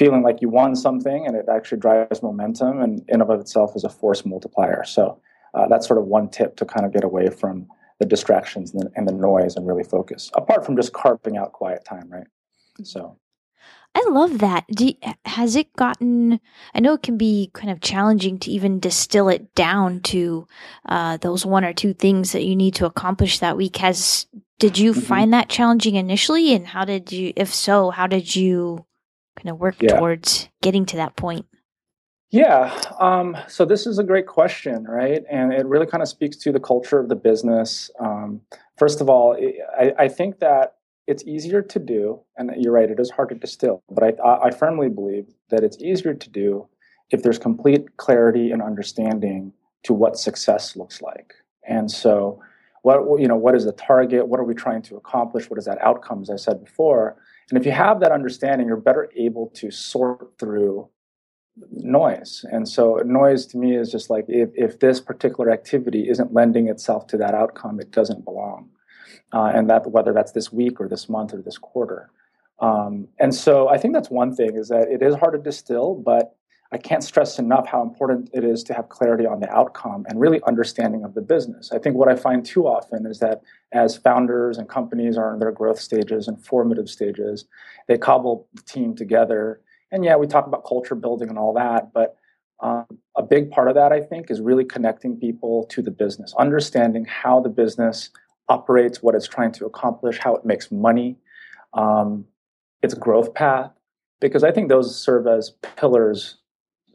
feeling 0.00 0.22
like 0.22 0.40
you 0.40 0.48
won 0.48 0.74
something, 0.74 1.26
and 1.26 1.36
it 1.36 1.44
actually 1.54 1.78
drives 1.78 2.22
momentum, 2.22 2.80
and 2.80 3.00
in 3.08 3.20
and 3.20 3.22
of 3.22 3.38
itself 3.38 3.76
is 3.76 3.84
a 3.84 3.90
force 3.90 4.24
multiplier. 4.24 4.82
So 4.82 5.20
uh, 5.52 5.68
that's 5.68 5.86
sort 5.86 5.98
of 5.98 6.06
one 6.06 6.30
tip 6.30 6.56
to 6.56 6.64
kind 6.64 6.86
of 6.86 6.92
get 6.94 7.04
away 7.04 7.28
from 7.28 7.66
the 7.98 8.06
distractions 8.06 8.72
and 8.72 8.84
the, 8.84 8.90
and 8.96 9.06
the 9.06 9.12
noise 9.12 9.56
and 9.56 9.68
really 9.68 9.84
focus. 9.84 10.30
Apart 10.32 10.64
from 10.64 10.74
just 10.74 10.94
carving 10.94 11.36
out 11.36 11.52
quiet 11.52 11.84
time, 11.84 12.08
right? 12.10 12.26
So 12.82 13.18
I 13.94 14.02
love 14.08 14.38
that. 14.38 14.64
You, 14.78 14.94
has 15.26 15.54
it 15.54 15.70
gotten? 15.76 16.40
I 16.72 16.80
know 16.80 16.94
it 16.94 17.02
can 17.02 17.18
be 17.18 17.50
kind 17.52 17.70
of 17.70 17.82
challenging 17.82 18.38
to 18.38 18.50
even 18.50 18.80
distill 18.80 19.28
it 19.28 19.54
down 19.54 20.00
to 20.12 20.46
uh, 20.86 21.18
those 21.18 21.44
one 21.44 21.62
or 21.62 21.74
two 21.74 21.92
things 21.92 22.32
that 22.32 22.44
you 22.44 22.56
need 22.56 22.74
to 22.76 22.86
accomplish 22.86 23.40
that 23.40 23.58
week. 23.58 23.76
Has 23.76 24.26
did 24.58 24.78
you 24.78 24.92
mm-hmm. 24.92 25.00
find 25.00 25.34
that 25.34 25.50
challenging 25.50 25.96
initially, 25.96 26.54
and 26.54 26.68
how 26.68 26.86
did 26.86 27.12
you? 27.12 27.34
If 27.36 27.52
so, 27.52 27.90
how 27.90 28.06
did 28.06 28.34
you 28.34 28.86
kind 29.36 29.50
of 29.50 29.58
work 29.58 29.76
yeah. 29.80 29.98
towards 29.98 30.48
getting 30.62 30.86
to 30.86 30.96
that 30.96 31.16
point? 31.16 31.46
Yeah. 32.30 32.80
Um, 33.00 33.36
so 33.48 33.64
this 33.64 33.86
is 33.86 33.98
a 33.98 34.04
great 34.04 34.26
question, 34.26 34.84
right? 34.84 35.24
And 35.28 35.52
it 35.52 35.66
really 35.66 35.86
kind 35.86 36.02
of 36.02 36.08
speaks 36.08 36.36
to 36.38 36.52
the 36.52 36.60
culture 36.60 37.00
of 37.00 37.08
the 37.08 37.16
business. 37.16 37.90
Um, 37.98 38.40
first 38.78 39.00
of 39.00 39.08
all, 39.10 39.36
I, 39.78 39.92
I 39.98 40.08
think 40.08 40.38
that 40.38 40.76
it's 41.08 41.24
easier 41.24 41.60
to 41.60 41.78
do, 41.80 42.20
and 42.36 42.52
you're 42.56 42.72
right, 42.72 42.88
it 42.88 43.00
is 43.00 43.10
hard 43.10 43.30
to 43.30 43.34
distill, 43.34 43.82
but 43.90 44.04
I, 44.20 44.36
I 44.44 44.50
firmly 44.52 44.88
believe 44.88 45.26
that 45.48 45.64
it's 45.64 45.76
easier 45.78 46.14
to 46.14 46.30
do 46.30 46.68
if 47.10 47.24
there's 47.24 47.38
complete 47.38 47.96
clarity 47.96 48.52
and 48.52 48.62
understanding 48.62 49.52
to 49.82 49.92
what 49.92 50.16
success 50.16 50.76
looks 50.76 51.02
like. 51.02 51.34
And 51.66 51.90
so, 51.90 52.40
what 52.82 53.20
you 53.20 53.26
know, 53.26 53.36
what 53.36 53.54
is 53.56 53.64
the 53.64 53.72
target? 53.72 54.28
What 54.28 54.40
are 54.40 54.44
we 54.44 54.54
trying 54.54 54.82
to 54.82 54.96
accomplish? 54.96 55.50
What 55.50 55.58
is 55.58 55.64
that 55.64 55.78
outcome? 55.82 56.22
As 56.22 56.30
I 56.30 56.36
said 56.36 56.64
before, 56.64 57.16
and 57.50 57.58
if 57.58 57.66
you 57.66 57.72
have 57.72 58.00
that 58.00 58.12
understanding, 58.12 58.66
you're 58.66 58.76
better 58.76 59.10
able 59.16 59.48
to 59.54 59.70
sort 59.70 60.38
through 60.38 60.88
noise. 61.72 62.44
And 62.50 62.68
so, 62.68 63.02
noise 63.04 63.46
to 63.46 63.58
me 63.58 63.76
is 63.76 63.90
just 63.90 64.08
like 64.08 64.24
if, 64.28 64.50
if 64.54 64.78
this 64.78 65.00
particular 65.00 65.50
activity 65.50 66.08
isn't 66.08 66.32
lending 66.32 66.68
itself 66.68 67.06
to 67.08 67.16
that 67.18 67.34
outcome, 67.34 67.80
it 67.80 67.90
doesn't 67.90 68.24
belong 68.24 68.70
uh, 69.32 69.52
and 69.54 69.68
that 69.70 69.90
whether 69.90 70.12
that's 70.12 70.32
this 70.32 70.52
week 70.52 70.80
or 70.80 70.88
this 70.88 71.08
month 71.08 71.32
or 71.32 71.42
this 71.42 71.58
quarter. 71.58 72.10
Um, 72.58 73.08
and 73.18 73.34
so 73.34 73.68
I 73.68 73.78
think 73.78 73.94
that's 73.94 74.10
one 74.10 74.34
thing 74.34 74.56
is 74.56 74.68
that 74.68 74.88
it 74.88 75.02
is 75.02 75.14
hard 75.14 75.32
to 75.34 75.38
distill, 75.38 75.94
but 75.94 76.36
I 76.72 76.78
can't 76.78 77.02
stress 77.02 77.38
enough 77.38 77.66
how 77.66 77.82
important 77.82 78.30
it 78.32 78.44
is 78.44 78.62
to 78.64 78.74
have 78.74 78.88
clarity 78.88 79.26
on 79.26 79.40
the 79.40 79.50
outcome 79.50 80.06
and 80.08 80.20
really 80.20 80.40
understanding 80.46 81.02
of 81.02 81.14
the 81.14 81.20
business. 81.20 81.72
I 81.72 81.78
think 81.78 81.96
what 81.96 82.08
I 82.08 82.14
find 82.14 82.46
too 82.46 82.66
often 82.66 83.06
is 83.06 83.18
that 83.18 83.42
as 83.72 83.96
founders 83.96 84.56
and 84.56 84.68
companies 84.68 85.18
are 85.18 85.32
in 85.32 85.40
their 85.40 85.50
growth 85.50 85.80
stages 85.80 86.28
and 86.28 86.44
formative 86.44 86.88
stages, 86.88 87.46
they 87.88 87.98
cobble 87.98 88.46
the 88.54 88.62
team 88.62 88.94
together. 88.94 89.60
And 89.90 90.04
yeah, 90.04 90.14
we 90.14 90.28
talk 90.28 90.46
about 90.46 90.64
culture 90.64 90.94
building 90.94 91.28
and 91.28 91.38
all 91.38 91.52
that, 91.54 91.92
but 91.92 92.16
um, 92.62 92.86
a 93.16 93.22
big 93.22 93.50
part 93.50 93.68
of 93.68 93.74
that, 93.74 93.90
I 93.92 94.00
think, 94.00 94.30
is 94.30 94.40
really 94.40 94.64
connecting 94.64 95.16
people 95.16 95.64
to 95.70 95.82
the 95.82 95.90
business, 95.90 96.34
understanding 96.38 97.04
how 97.04 97.40
the 97.40 97.48
business 97.48 98.10
operates, 98.48 99.02
what 99.02 99.14
it's 99.14 99.26
trying 99.26 99.52
to 99.52 99.66
accomplish, 99.66 100.18
how 100.18 100.36
it 100.36 100.44
makes 100.44 100.70
money, 100.70 101.16
um, 101.72 102.26
its 102.82 102.94
growth 102.94 103.34
path, 103.34 103.70
because 104.20 104.44
I 104.44 104.52
think 104.52 104.68
those 104.68 104.96
serve 104.96 105.26
as 105.26 105.52
pillars, 105.76 106.36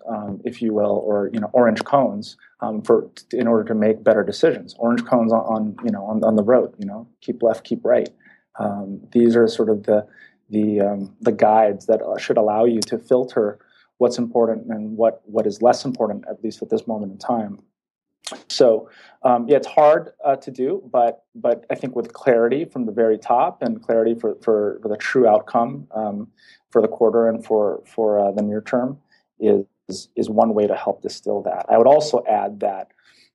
um, 0.08 0.42
if 0.46 0.62
you 0.62 0.74
will, 0.74 1.04
or 1.06 1.30
you 1.34 1.40
know, 1.40 1.50
orange 1.54 1.84
cones 1.84 2.38
um, 2.62 2.82
for 2.82 3.10
in 3.32 3.48
order 3.48 3.64
to 3.64 3.76
make 3.76 4.04
better 4.04 4.24
decisions. 4.24 4.76
Orange 4.78 5.06
cones 5.06 5.32
on, 5.32 5.42
on 5.42 5.76
you 5.84 5.92
know 5.92 6.04
on, 6.06 6.24
on 6.24 6.36
the 6.36 6.44
road. 6.44 6.74
You 6.78 6.86
know, 6.86 7.08
keep 7.22 7.42
left, 7.44 7.64
keep 7.64 7.84
right. 7.84 8.10
Um, 8.60 9.02
these 9.12 9.36
are 9.36 9.48
sort 9.48 9.70
of 9.70 9.84
the 9.84 10.08
the 10.50 10.82
um, 10.82 11.16
the 11.22 11.32
guides 11.32 11.86
that 11.88 12.02
uh, 12.02 12.18
should 12.18 12.38
allow 12.38 12.66
you 12.66 12.82
to 12.82 12.98
filter 12.98 13.60
what's 13.98 14.18
important 14.18 14.68
and 14.68 14.98
what 14.98 15.22
what 15.26 15.48
is 15.48 15.62
less 15.62 15.86
important, 15.86 16.26
at 16.30 16.44
least 16.44 16.62
at 16.62 16.70
this 16.70 16.88
moment 16.88 17.12
in 17.12 17.18
time. 17.18 17.60
So 18.50 18.90
um, 19.24 19.48
yeah, 19.48 19.58
it's 19.58 19.68
hard 19.68 20.12
uh, 20.24 20.36
to 20.38 20.52
do, 20.52 20.82
but 20.92 21.24
but 21.36 21.66
I 21.70 21.76
think 21.76 21.96
with 21.96 22.14
clarity 22.14 22.66
from 22.66 22.86
the 22.86 22.92
very 22.92 23.18
top 23.18 23.62
and 23.62 23.82
clarity 23.82 24.16
for 24.16 24.36
for, 24.42 24.80
for 24.82 24.88
the 24.88 24.98
true 24.98 25.28
outcome 25.28 25.88
um, 25.94 26.28
for 26.72 26.82
the 26.82 26.88
quarter 26.88 27.28
and 27.28 27.46
for 27.46 27.84
for 27.86 28.20
uh, 28.20 28.32
the 28.32 28.42
near 28.42 28.62
term 28.62 28.98
is 29.40 29.66
is 29.88 30.10
is 30.16 30.30
one 30.30 30.54
way 30.54 30.68
to 30.68 30.76
help 30.76 31.02
distill 31.02 31.42
that. 31.44 31.66
I 31.70 31.78
would 31.78 31.88
also 31.88 32.24
add 32.28 32.60
that 32.62 32.92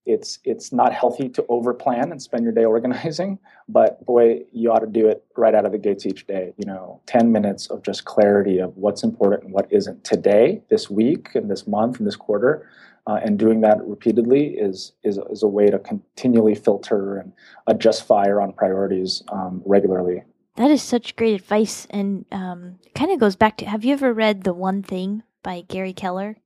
it's 0.06 0.38
it's 0.44 0.72
not 0.72 0.92
healthy 0.92 1.28
to 1.30 1.42
overplan 1.42 2.10
and 2.10 2.20
spend 2.20 2.44
your 2.44 2.52
day 2.52 2.64
organizing, 2.76 3.38
but 3.68 4.04
boy, 4.04 4.40
you 4.52 4.70
ought 4.72 4.80
to 4.80 4.86
do 4.86 5.08
it 5.08 5.24
right 5.36 5.54
out 5.54 5.66
of 5.66 5.72
the 5.72 5.78
gates 5.78 6.06
each 6.06 6.26
day. 6.26 6.52
You 6.56 6.66
know, 6.66 7.00
ten 7.06 7.32
minutes 7.32 7.68
of 7.68 7.82
just 7.82 8.04
clarity 8.04 8.58
of 8.58 8.76
what's 8.76 9.02
important 9.02 9.44
and 9.44 9.52
what 9.52 9.72
isn't 9.72 10.04
today, 10.04 10.62
this 10.70 10.90
week, 10.90 11.34
and 11.34 11.50
this 11.50 11.66
month, 11.66 11.98
and 11.98 12.06
this 12.06 12.16
quarter 12.16 12.68
uh, 13.06 13.18
and 13.24 13.38
doing 13.38 13.60
that 13.62 13.78
repeatedly 13.86 14.48
is, 14.48 14.92
is, 15.02 15.18
is 15.30 15.42
a 15.42 15.48
way 15.48 15.68
to 15.68 15.78
continually 15.78 16.54
filter 16.54 17.18
and 17.18 17.32
adjust 17.66 18.06
fire 18.06 18.40
on 18.40 18.52
priorities 18.52 19.22
um, 19.32 19.62
regularly. 19.64 20.22
That 20.56 20.70
is 20.70 20.82
such 20.82 21.16
great 21.16 21.34
advice, 21.34 21.86
and 21.90 22.26
um, 22.32 22.78
kind 22.94 23.10
of 23.10 23.18
goes 23.18 23.36
back 23.36 23.56
to 23.58 23.64
Have 23.64 23.84
you 23.84 23.92
ever 23.94 24.12
read 24.12 24.44
The 24.44 24.52
One 24.52 24.82
Thing 24.82 25.22
by 25.42 25.62
Gary 25.62 25.92
Keller? 25.92 26.36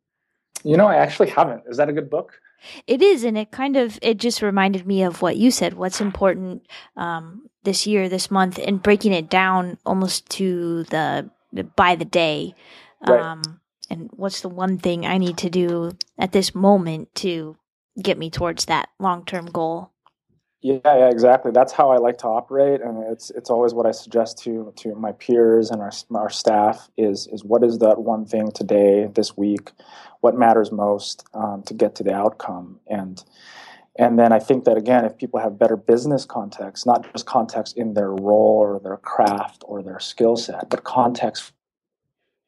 You 0.62 0.76
know, 0.76 0.86
I 0.86 0.96
actually 0.96 1.28
haven't. 1.30 1.64
Is 1.66 1.76
that 1.76 1.88
a 1.88 1.92
good 1.92 2.08
book? 2.08 2.40
It 2.86 3.02
is, 3.02 3.24
and 3.24 3.36
it 3.36 3.50
kind 3.50 3.76
of 3.76 3.98
it 4.00 4.16
just 4.16 4.40
reminded 4.40 4.86
me 4.86 5.02
of 5.02 5.20
what 5.20 5.36
you 5.36 5.50
said. 5.50 5.74
What's 5.74 6.00
important 6.00 6.66
um, 6.96 7.50
this 7.64 7.86
year, 7.86 8.08
this 8.08 8.30
month, 8.30 8.58
and 8.58 8.82
breaking 8.82 9.12
it 9.12 9.28
down 9.28 9.78
almost 9.84 10.28
to 10.30 10.84
the 10.84 11.30
by 11.76 11.94
the 11.96 12.04
day. 12.06 12.54
Right. 13.06 13.20
Um, 13.20 13.60
and 13.90 14.08
what's 14.16 14.40
the 14.40 14.48
one 14.48 14.78
thing 14.78 15.04
I 15.04 15.18
need 15.18 15.36
to 15.38 15.50
do 15.50 15.92
at 16.18 16.32
this 16.32 16.54
moment 16.54 17.14
to 17.16 17.56
get 18.00 18.18
me 18.18 18.30
towards 18.30 18.64
that 18.64 18.88
long 18.98 19.24
term 19.24 19.46
goal? 19.46 19.90
Yeah, 20.64 20.78
yeah, 20.86 21.10
exactly. 21.10 21.52
That's 21.52 21.74
how 21.74 21.90
I 21.90 21.98
like 21.98 22.16
to 22.18 22.26
operate, 22.26 22.80
and 22.80 23.04
it's 23.12 23.28
it's 23.28 23.50
always 23.50 23.74
what 23.74 23.84
I 23.84 23.90
suggest 23.90 24.38
to 24.44 24.72
to 24.76 24.94
my 24.94 25.12
peers 25.12 25.70
and 25.70 25.82
our 25.82 25.92
our 26.14 26.30
staff 26.30 26.88
is 26.96 27.26
is 27.26 27.44
what 27.44 27.62
is 27.62 27.80
that 27.80 28.00
one 28.00 28.24
thing 28.24 28.50
today, 28.50 29.06
this 29.14 29.36
week, 29.36 29.72
what 30.22 30.38
matters 30.38 30.72
most 30.72 31.26
um, 31.34 31.62
to 31.66 31.74
get 31.74 31.94
to 31.96 32.02
the 32.02 32.14
outcome, 32.14 32.80
and 32.86 33.22
and 33.98 34.18
then 34.18 34.32
I 34.32 34.38
think 34.38 34.64
that 34.64 34.78
again, 34.78 35.04
if 35.04 35.18
people 35.18 35.38
have 35.38 35.58
better 35.58 35.76
business 35.76 36.24
context, 36.24 36.86
not 36.86 37.12
just 37.12 37.26
context 37.26 37.76
in 37.76 37.92
their 37.92 38.12
role 38.12 38.56
or 38.58 38.80
their 38.82 38.96
craft 38.96 39.64
or 39.66 39.82
their 39.82 40.00
skill 40.00 40.34
set, 40.34 40.70
but 40.70 40.82
context 40.84 41.52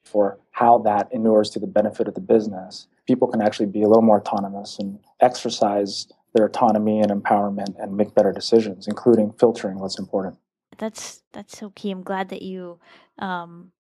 for 0.07 0.39
how 0.53 0.79
that 0.79 1.13
inures 1.13 1.51
to 1.51 1.59
the 1.59 1.67
benefit 1.67 2.09
of 2.09 2.15
the 2.15 2.21
business, 2.23 2.87
people 3.07 3.29
can 3.29 3.43
actually 3.43 3.67
be 3.67 3.83
a 3.83 3.89
little 3.89 4.01
more 4.03 4.21
autonomous 4.21 4.79
and 4.79 4.99
exercise 5.21 6.07
their 6.37 6.47
autonomy 6.47 7.01
and 7.01 7.11
empowerment 7.11 7.81
and 7.83 7.97
make 7.97 8.15
better 8.15 8.33
decisions, 8.33 8.87
including 8.87 9.33
filtering 9.33 9.79
what's 9.79 9.99
important. 9.99 10.37
That's 10.79 11.23
that's 11.33 11.57
so 11.57 11.71
key. 11.71 11.91
I'm 11.91 12.03
glad 12.03 12.29
that 12.29 12.43
you 12.43 12.79
um, 13.19 13.73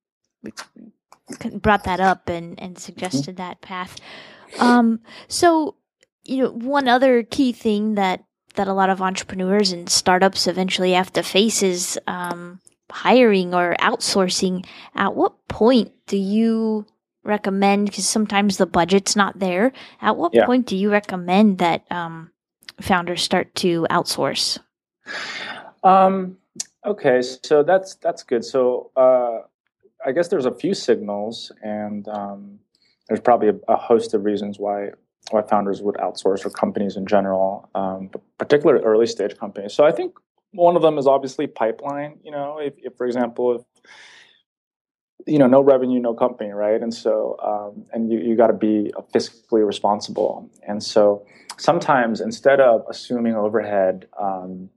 brought 1.55 1.85
that 1.85 2.01
up 2.01 2.29
and 2.29 2.61
and 2.61 2.79
suggested 2.79 3.37
mm-hmm. 3.37 3.49
that 3.49 3.61
path. 3.61 3.99
Um, 4.59 5.01
so 5.29 5.77
you 6.25 6.43
know, 6.43 6.51
one 6.51 6.89
other 6.89 7.23
key 7.23 7.53
thing 7.53 7.95
that 7.95 8.25
that 8.55 8.69
a 8.69 8.73
lot 8.73 8.91
of 8.91 9.03
entrepreneurs 9.03 9.73
and 9.73 9.89
startups 9.89 10.47
eventually 10.47 10.93
have 10.93 11.13
to 11.13 11.23
face 11.23 11.63
is 11.63 11.99
um, 12.07 12.61
hiring 12.91 13.55
or 13.55 13.77
outsourcing, 13.81 14.67
at 14.95 15.15
what 15.15 15.47
point 15.49 15.93
do 16.07 16.17
you 16.17 16.87
recommend? 17.23 17.87
Because 17.87 18.07
sometimes 18.07 18.57
the 18.57 18.67
budget's 18.67 19.17
not 19.17 19.39
there. 19.39 19.73
At 20.01 20.17
what 20.17 20.35
yeah. 20.35 20.47
point 20.47 20.67
do 20.67 20.77
you 20.77 20.91
recommend 20.91 21.59
that 21.59 21.85
um, 21.91 22.31
founders 22.81 23.23
start 23.23 23.55
to 23.57 23.87
outsource? 23.91 24.59
Um, 25.85 26.37
okay, 26.85 27.23
so 27.23 27.63
that's 27.63 27.95
that's 27.97 28.23
good. 28.23 28.45
So 28.45 28.91
uh, 28.97 29.41
I 30.05 30.13
guess 30.13 30.29
there's 30.29 30.47
a 30.47 30.55
few 30.55 30.75
signals, 30.75 31.53
and 31.63 32.09
um, 32.09 32.59
there's 33.09 33.21
probably 33.21 33.49
a, 33.49 33.57
a, 33.69 33.77
host 33.77 34.15
of 34.15 34.25
reasons 34.25 34.59
why 34.59 34.91
why 35.31 35.43
founders 35.43 35.83
would 35.83 35.97
outsource 35.97 36.45
or 36.45 36.51
companies 36.51 36.97
in 36.97 37.07
general, 37.07 37.69
um, 37.75 38.11
particularly 38.39 38.83
early 38.85 39.07
stage 39.07 39.37
companies. 39.37 39.75
So 39.75 39.85
I 39.85 39.93
think 39.93 40.15
one 40.53 40.77
of 40.77 40.83
them 40.83 40.99
is 40.99 41.07
obviously 41.07 41.47
pipeline. 41.47 42.19
You 42.23 42.31
know, 42.31 42.59
if, 42.59 42.75
if 42.79 42.97
for 42.97 43.07
example, 43.07 43.57
if 43.57 43.63
you 45.27 45.39
know, 45.39 45.47
no 45.47 45.61
revenue, 45.61 46.01
no 46.01 46.15
company, 46.15 46.51
right? 46.51 46.81
And 46.81 46.93
so, 46.93 47.37
um, 47.43 47.85
and 47.93 48.11
you, 48.11 48.19
you 48.19 48.37
got 48.37 48.49
to 48.49 48.53
be 48.53 48.93
fiscally 49.15 49.67
responsible. 49.67 50.51
And 50.67 50.83
so, 50.83 51.25
sometimes 51.57 52.21
instead 52.21 52.61
of 52.61 52.85
assuming 52.89 53.35
overhead, 53.35 54.07
um, 54.21 54.69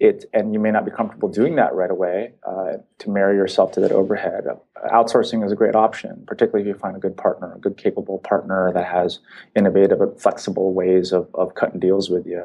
it 0.00 0.24
and 0.32 0.52
you 0.52 0.58
may 0.58 0.70
not 0.70 0.84
be 0.84 0.90
comfortable 0.90 1.28
doing 1.28 1.54
that 1.56 1.74
right 1.74 1.90
away 1.90 2.32
uh, 2.46 2.72
to 2.98 3.10
marry 3.10 3.36
yourself 3.36 3.72
to 3.72 3.80
that 3.80 3.92
overhead. 3.92 4.44
outsourcing 4.92 5.44
is 5.44 5.52
a 5.52 5.56
great 5.56 5.76
option, 5.76 6.24
particularly 6.26 6.68
if 6.68 6.74
you 6.74 6.78
find 6.78 6.96
a 6.96 6.98
good 6.98 7.16
partner, 7.16 7.54
a 7.54 7.58
good 7.58 7.76
capable 7.76 8.18
partner 8.18 8.72
that 8.72 8.86
has 8.86 9.20
innovative 9.54 10.00
flexible 10.20 10.74
ways 10.74 11.12
of, 11.12 11.28
of 11.34 11.54
cutting 11.54 11.78
deals 11.78 12.10
with 12.10 12.26
you. 12.26 12.42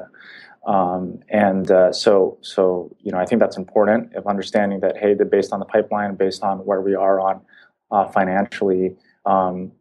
Um, 0.70 1.24
and 1.30 1.72
uh, 1.72 1.92
so, 1.92 2.38
so 2.42 2.96
you 3.02 3.12
know, 3.12 3.18
I 3.18 3.26
think 3.26 3.42
that's 3.42 3.58
important 3.58 4.14
of 4.14 4.28
understanding 4.28 4.82
that 4.82 4.98
hey, 4.98 5.16
that 5.16 5.32
based 5.32 5.52
on 5.52 5.60
the 5.60 5.66
pipeline, 5.66 6.14
based 6.14 6.44
on 6.44 6.60
where 6.60 6.80
we 6.80 6.94
are 6.94 7.20
on 7.20 7.42
uh, 7.90 8.08
financially, 8.08 8.96
um, 9.26 9.72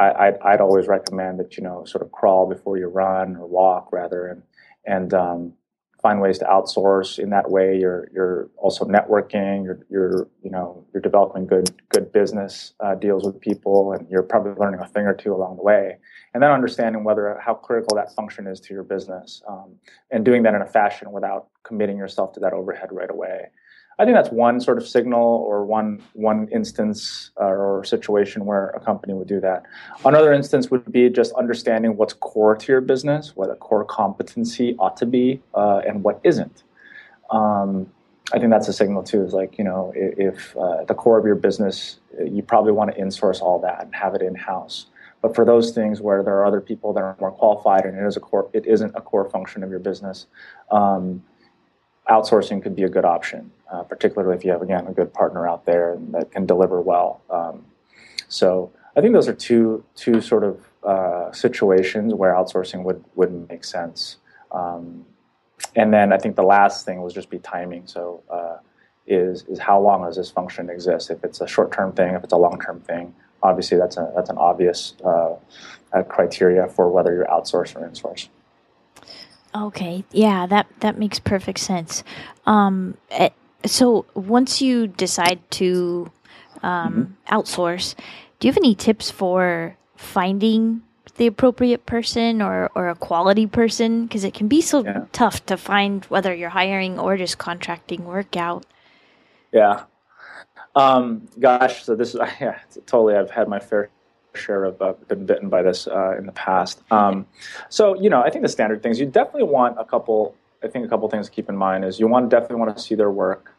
I, 0.00 0.30
would 0.30 0.40
I'd 0.42 0.60
always 0.60 0.88
recommend 0.88 1.38
that 1.38 1.56
you 1.56 1.62
know 1.62 1.84
sort 1.84 2.02
of 2.02 2.10
crawl 2.10 2.48
before 2.48 2.76
you 2.76 2.88
run 2.88 3.36
or 3.36 3.46
walk 3.46 3.92
rather, 3.92 4.26
and 4.26 4.42
and 4.84 5.14
um, 5.14 5.52
find 6.02 6.20
ways 6.20 6.38
to 6.38 6.44
outsource. 6.44 7.18
In 7.18 7.30
that 7.30 7.50
way, 7.50 7.78
you're 7.78 8.10
you're 8.12 8.50
also 8.56 8.84
networking. 8.84 9.64
You're 9.64 9.78
you're 9.88 10.28
you 10.42 10.50
know 10.50 10.84
you're 10.92 11.00
developing 11.00 11.46
good 11.46 11.70
good 11.88 12.12
business 12.12 12.74
uh, 12.80 12.96
deals 12.96 13.24
with 13.24 13.40
people, 13.40 13.92
and 13.92 14.06
you're 14.10 14.24
probably 14.24 14.52
learning 14.60 14.80
a 14.80 14.88
thing 14.88 15.06
or 15.06 15.14
two 15.14 15.32
along 15.32 15.56
the 15.56 15.62
way. 15.62 15.96
And 16.34 16.42
then 16.42 16.50
understanding 16.50 17.04
whether 17.04 17.38
how 17.44 17.54
critical 17.54 17.96
that 17.96 18.14
function 18.14 18.46
is 18.46 18.58
to 18.60 18.74
your 18.74 18.82
business, 18.82 19.42
um, 19.48 19.74
and 20.10 20.24
doing 20.24 20.42
that 20.42 20.54
in 20.54 20.62
a 20.62 20.66
fashion 20.66 21.12
without 21.12 21.48
committing 21.62 21.96
yourself 21.96 22.32
to 22.34 22.40
that 22.40 22.52
overhead 22.52 22.88
right 22.90 23.10
away. 23.10 23.50
I 24.02 24.04
think 24.04 24.16
that's 24.16 24.30
one 24.30 24.60
sort 24.60 24.78
of 24.78 24.88
signal 24.88 25.44
or 25.46 25.64
one 25.64 26.02
one 26.14 26.48
instance 26.48 27.30
uh, 27.40 27.44
or 27.44 27.84
situation 27.84 28.44
where 28.44 28.70
a 28.70 28.80
company 28.80 29.14
would 29.14 29.28
do 29.28 29.38
that. 29.38 29.62
Another 30.04 30.32
instance 30.32 30.72
would 30.72 30.90
be 30.90 31.08
just 31.08 31.32
understanding 31.34 31.96
what's 31.96 32.12
core 32.12 32.56
to 32.56 32.72
your 32.72 32.80
business, 32.80 33.36
what 33.36 33.48
a 33.48 33.54
core 33.54 33.84
competency 33.84 34.74
ought 34.80 34.96
to 34.96 35.06
be, 35.06 35.40
uh, 35.54 35.82
and 35.86 36.02
what 36.02 36.18
isn't. 36.24 36.64
Um, 37.30 37.92
I 38.32 38.40
think 38.40 38.50
that's 38.50 38.66
a 38.66 38.72
signal 38.72 39.04
too. 39.04 39.22
Is 39.22 39.34
like 39.34 39.56
you 39.56 39.62
know 39.62 39.92
if, 39.94 40.56
uh, 40.56 40.82
the 40.82 40.94
core 40.94 41.16
of 41.16 41.24
your 41.24 41.36
business, 41.36 42.00
you 42.18 42.42
probably 42.42 42.72
want 42.72 42.92
to 42.92 43.00
insource 43.00 43.40
all 43.40 43.60
that 43.60 43.84
and 43.84 43.94
have 43.94 44.16
it 44.16 44.22
in 44.22 44.34
house. 44.34 44.86
But 45.20 45.36
for 45.36 45.44
those 45.44 45.70
things 45.70 46.00
where 46.00 46.24
there 46.24 46.34
are 46.38 46.44
other 46.44 46.60
people 46.60 46.92
that 46.94 47.04
are 47.04 47.16
more 47.20 47.30
qualified 47.30 47.84
and 47.84 47.96
it 47.96 48.04
is 48.04 48.16
a 48.16 48.20
core, 48.20 48.50
it 48.52 48.66
isn't 48.66 48.96
a 48.96 49.00
core 49.00 49.30
function 49.30 49.62
of 49.62 49.70
your 49.70 49.78
business. 49.78 50.26
Um, 50.72 51.22
outsourcing 52.08 52.62
could 52.62 52.74
be 52.74 52.82
a 52.82 52.88
good 52.88 53.04
option, 53.04 53.50
uh, 53.72 53.82
particularly 53.82 54.36
if 54.36 54.44
you 54.44 54.50
have 54.50 54.62
again 54.62 54.86
a 54.86 54.92
good 54.92 55.12
partner 55.12 55.48
out 55.48 55.64
there 55.64 55.96
that 56.10 56.30
can 56.30 56.46
deliver 56.46 56.80
well. 56.80 57.22
Um, 57.30 57.64
so 58.28 58.70
I 58.96 59.00
think 59.00 59.14
those 59.14 59.28
are 59.28 59.34
two 59.34 59.84
two 59.94 60.20
sort 60.20 60.44
of 60.44 60.60
uh, 60.84 61.32
situations 61.32 62.14
where 62.14 62.34
outsourcing 62.34 62.82
would 62.84 63.02
would 63.14 63.48
make 63.48 63.64
sense. 63.64 64.16
Um, 64.52 65.06
and 65.74 65.92
then 65.92 66.12
I 66.12 66.18
think 66.18 66.36
the 66.36 66.42
last 66.42 66.84
thing 66.84 67.00
was 67.00 67.14
just 67.14 67.30
be 67.30 67.38
timing. 67.38 67.86
So 67.86 68.22
uh, 68.30 68.58
is 69.06 69.44
is 69.44 69.58
how 69.58 69.80
long 69.80 70.02
does 70.02 70.16
this 70.16 70.30
function 70.30 70.68
exist? 70.68 71.10
If 71.10 71.24
it's 71.24 71.40
a 71.40 71.46
short 71.46 71.72
term 71.72 71.92
thing, 71.92 72.14
if 72.14 72.22
it's 72.22 72.32
a 72.32 72.36
long 72.36 72.60
term 72.60 72.80
thing, 72.80 73.14
obviously 73.42 73.78
that's 73.78 73.96
a 73.96 74.12
that's 74.14 74.28
an 74.28 74.38
obvious 74.38 74.94
uh, 75.04 75.36
criteria 76.08 76.68
for 76.68 76.90
whether 76.90 77.14
you're 77.14 77.26
outsourced 77.26 77.74
or 77.76 77.88
insourced. 77.88 78.28
Okay, 79.54 80.04
yeah, 80.12 80.46
that 80.46 80.66
that 80.80 80.98
makes 80.98 81.18
perfect 81.18 81.58
sense. 81.58 82.04
Um, 82.46 82.96
eh, 83.10 83.30
so 83.66 84.06
once 84.14 84.60
you 84.60 84.86
decide 84.86 85.40
to 85.52 86.10
um, 86.62 87.16
mm-hmm. 87.26 87.34
outsource, 87.34 87.94
do 88.38 88.48
you 88.48 88.52
have 88.52 88.58
any 88.58 88.74
tips 88.74 89.10
for 89.10 89.76
finding 89.96 90.82
the 91.16 91.26
appropriate 91.26 91.86
person 91.86 92.42
or, 92.42 92.70
or 92.74 92.88
a 92.88 92.94
quality 92.94 93.46
person? 93.46 94.06
Because 94.06 94.24
it 94.24 94.34
can 94.34 94.48
be 94.48 94.60
so 94.60 94.84
yeah. 94.84 95.04
tough 95.12 95.44
to 95.46 95.56
find 95.56 96.04
whether 96.06 96.34
you're 96.34 96.50
hiring 96.50 96.98
or 96.98 97.16
just 97.16 97.38
contracting 97.38 98.04
work 98.04 98.36
out. 98.36 98.66
Yeah, 99.52 99.84
Um, 100.74 101.28
gosh, 101.38 101.84
so 101.84 101.94
this 101.94 102.14
is 102.14 102.20
yeah, 102.40 102.58
totally. 102.86 103.14
I've 103.14 103.30
had 103.30 103.48
my 103.48 103.58
fair 103.58 103.90
share 104.34 104.64
of 104.64 104.80
uh, 104.80 104.94
been 105.08 105.26
bitten 105.26 105.50
by 105.50 105.62
this 105.62 105.86
uh, 105.86 106.16
in 106.16 106.26
the 106.26 106.32
past. 106.32 106.82
Um, 106.90 107.26
so 107.68 107.94
you 108.00 108.10
know, 108.10 108.22
I 108.22 108.30
think 108.30 108.42
the 108.42 108.48
standard 108.48 108.82
things 108.82 108.98
you 108.98 109.06
definitely 109.06 109.44
want 109.44 109.78
a 109.78 109.84
couple. 109.84 110.34
I 110.64 110.68
think 110.68 110.86
a 110.86 110.88
couple 110.88 111.08
things 111.08 111.26
to 111.26 111.32
keep 111.32 111.48
in 111.48 111.56
mind 111.56 111.84
is 111.84 111.98
you 111.98 112.06
want 112.06 112.30
definitely 112.30 112.56
want 112.56 112.76
to 112.76 112.82
see 112.82 112.94
their 112.94 113.10
work. 113.10 113.51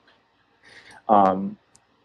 Um, 1.10 1.58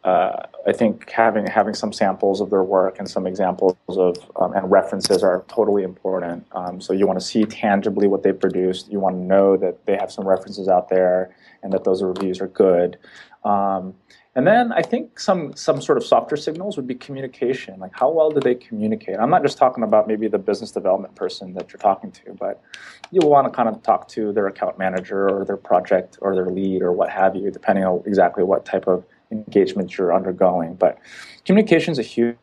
uh, 0.05 0.47
I 0.67 0.73
think 0.73 1.11
having 1.11 1.47
having 1.47 1.75
some 1.75 1.93
samples 1.93 2.41
of 2.41 2.51
their 2.51 2.63
work 2.63 2.99
and 2.99 3.11
some 3.11 3.27
examples 3.27 3.77
of 3.89 4.17
um, 4.37 4.53
and 4.55 4.71
references 4.71 5.23
are 5.23 5.45
totally 5.49 5.83
important. 5.83 6.47
Um, 6.53 6.81
so 6.81 6.93
you 6.93 7.07
want 7.07 7.19
to 7.19 7.25
see 7.25 7.45
tangibly 7.45 8.07
what 8.07 8.23
they 8.23 8.33
produced. 8.33 8.91
You 8.91 9.01
want 9.01 9.17
to 9.17 9.21
know 9.21 9.57
that 9.57 9.85
they 9.87 9.97
have 9.97 10.13
some 10.13 10.27
references 10.27 10.69
out 10.69 10.89
there 10.89 11.35
and 11.63 11.73
that 11.73 11.85
those 11.85 12.03
reviews 12.03 12.41
are 12.41 12.47
good. 12.47 12.97
Um, 13.45 13.95
and 14.39 14.47
then 14.47 14.71
I 14.73 14.83
think 14.83 15.19
some 15.19 15.53
some 15.57 15.83
sort 15.83 15.99
of 15.99 16.05
softer 16.05 16.37
signals 16.37 16.77
would 16.77 16.87
be 16.87 16.95
communication. 16.95 17.81
Like 17.81 17.91
how 17.93 18.09
well 18.09 18.31
do 18.31 18.39
they 18.39 18.55
communicate? 18.55 19.17
I'm 19.19 19.31
not 19.31 19.43
just 19.43 19.59
talking 19.59 19.83
about 19.83 20.07
maybe 20.07 20.29
the 20.29 20.39
business 20.39 20.71
development 20.71 21.17
person 21.17 21.55
that 21.55 21.73
you're 21.73 21.81
talking 21.81 22.13
to, 22.13 22.35
but 22.39 22.63
you 23.11 23.21
want 23.27 23.49
to 23.49 23.51
kind 23.51 23.69
of 23.69 23.83
talk 23.83 24.07
to 24.11 24.33
their 24.33 24.47
account 24.47 24.79
manager 24.79 25.29
or 25.29 25.45
their 25.45 25.57
project 25.57 26.19
or 26.21 26.37
their 26.37 26.47
lead 26.47 26.83
or 26.83 26.93
what 26.93 27.11
have 27.11 27.35
you, 27.35 27.51
depending 27.51 27.85
on 27.85 28.01
exactly 28.07 28.45
what 28.45 28.65
type 28.65 28.87
of 28.87 29.05
engagement 29.33 29.99
you're 29.99 30.15
undergoing. 30.15 30.77
But 30.77 31.01
communication 31.45 31.91
is 31.91 31.99
a 31.99 32.03
huge 32.03 32.37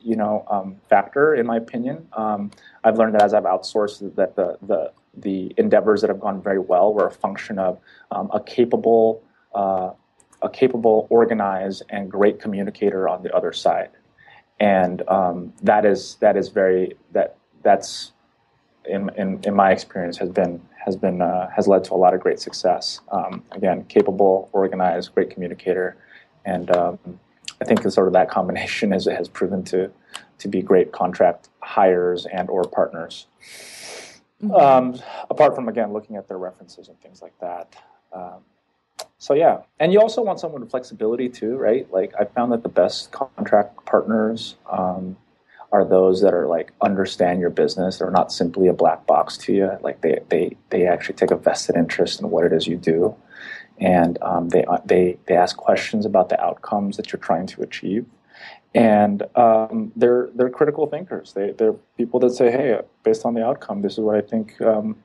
you 0.00 0.16
know 0.16 0.46
um, 0.48 0.76
factor 0.88 1.34
in 1.34 1.44
my 1.44 1.58
opinion. 1.58 2.08
Um, 2.14 2.52
I've 2.84 2.96
learned 2.96 3.16
that 3.16 3.22
as 3.22 3.34
I've 3.34 3.44
outsourced 3.44 4.14
that 4.14 4.34
the 4.34 4.56
the 4.62 4.92
the 5.14 5.52
endeavors 5.58 6.00
that 6.00 6.08
have 6.08 6.20
gone 6.20 6.40
very 6.40 6.58
well 6.58 6.94
were 6.94 7.06
a 7.06 7.10
function 7.10 7.58
of 7.58 7.78
um, 8.10 8.30
a 8.32 8.40
capable 8.40 9.22
uh, 9.56 9.92
a 10.42 10.48
capable, 10.48 11.06
organized, 11.10 11.82
and 11.88 12.10
great 12.10 12.38
communicator 12.38 13.08
on 13.08 13.22
the 13.22 13.34
other 13.34 13.52
side, 13.52 13.90
and 14.60 15.02
um, 15.08 15.52
that 15.62 15.84
is 15.84 16.16
that 16.20 16.36
is 16.36 16.48
very 16.48 16.94
that 17.12 17.36
that's 17.62 18.12
in, 18.84 19.10
in, 19.16 19.40
in 19.44 19.54
my 19.54 19.72
experience 19.72 20.16
has 20.18 20.30
been 20.30 20.60
has 20.84 20.96
been 20.96 21.20
uh, 21.20 21.48
has 21.50 21.66
led 21.66 21.84
to 21.84 21.94
a 21.94 21.96
lot 21.96 22.14
of 22.14 22.20
great 22.20 22.38
success. 22.38 23.00
Um, 23.10 23.42
again, 23.52 23.84
capable, 23.84 24.48
organized, 24.52 25.14
great 25.14 25.30
communicator, 25.30 25.96
and 26.44 26.70
um, 26.76 26.98
I 27.60 27.64
think 27.64 27.82
sort 27.90 28.06
of 28.06 28.12
that 28.12 28.30
combination 28.30 28.92
is, 28.96 29.06
it 29.06 29.16
has 29.16 29.28
proven 29.28 29.64
to 29.64 29.90
to 30.38 30.48
be 30.48 30.62
great 30.62 30.92
contract 30.92 31.48
hires 31.60 32.26
and 32.26 32.48
or 32.50 32.64
partners. 32.64 33.26
Mm-hmm. 34.42 34.52
Um, 34.52 35.00
apart 35.30 35.54
from 35.54 35.68
again 35.68 35.92
looking 35.92 36.16
at 36.16 36.28
their 36.28 36.38
references 36.38 36.88
and 36.88 37.00
things 37.00 37.22
like 37.22 37.38
that. 37.40 37.74
So 39.18 39.34
yeah, 39.34 39.58
and 39.80 39.92
you 39.92 40.00
also 40.00 40.22
want 40.22 40.40
someone 40.40 40.60
with 40.60 40.70
flexibility 40.70 41.28
too, 41.28 41.56
right? 41.56 41.90
Like 41.90 42.12
I 42.20 42.24
found 42.24 42.52
that 42.52 42.62
the 42.62 42.68
best 42.68 43.12
contract 43.12 43.84
partners 43.86 44.56
um, 44.70 45.16
are 45.72 45.84
those 45.84 46.20
that 46.20 46.34
are 46.34 46.46
like 46.46 46.72
understand 46.82 47.40
your 47.40 47.50
business. 47.50 47.98
They're 47.98 48.10
not 48.10 48.30
simply 48.30 48.68
a 48.68 48.74
black 48.74 49.06
box 49.06 49.38
to 49.38 49.54
you. 49.54 49.70
Like 49.80 50.02
they 50.02 50.20
they 50.28 50.56
they 50.70 50.86
actually 50.86 51.14
take 51.14 51.30
a 51.30 51.36
vested 51.36 51.76
interest 51.76 52.20
in 52.20 52.30
what 52.30 52.44
it 52.44 52.52
is 52.52 52.66
you 52.66 52.76
do, 52.76 53.16
and 53.78 54.18
um, 54.20 54.50
they 54.50 54.64
uh, 54.64 54.78
they 54.84 55.18
they 55.26 55.36
ask 55.36 55.56
questions 55.56 56.04
about 56.04 56.28
the 56.28 56.40
outcomes 56.40 56.98
that 56.98 57.12
you're 57.12 57.20
trying 57.20 57.46
to 57.46 57.62
achieve. 57.62 58.04
And 58.74 59.22
um, 59.34 59.92
they're 59.96 60.28
they're 60.34 60.50
critical 60.50 60.86
thinkers. 60.86 61.32
They 61.32 61.52
they're 61.52 61.72
people 61.96 62.20
that 62.20 62.30
say, 62.30 62.50
hey, 62.50 62.80
based 63.02 63.24
on 63.24 63.32
the 63.32 63.42
outcome, 63.42 63.80
this 63.80 63.94
is 63.94 64.00
what 64.00 64.16
I 64.16 64.20
think 64.20 64.60
um, 64.60 64.96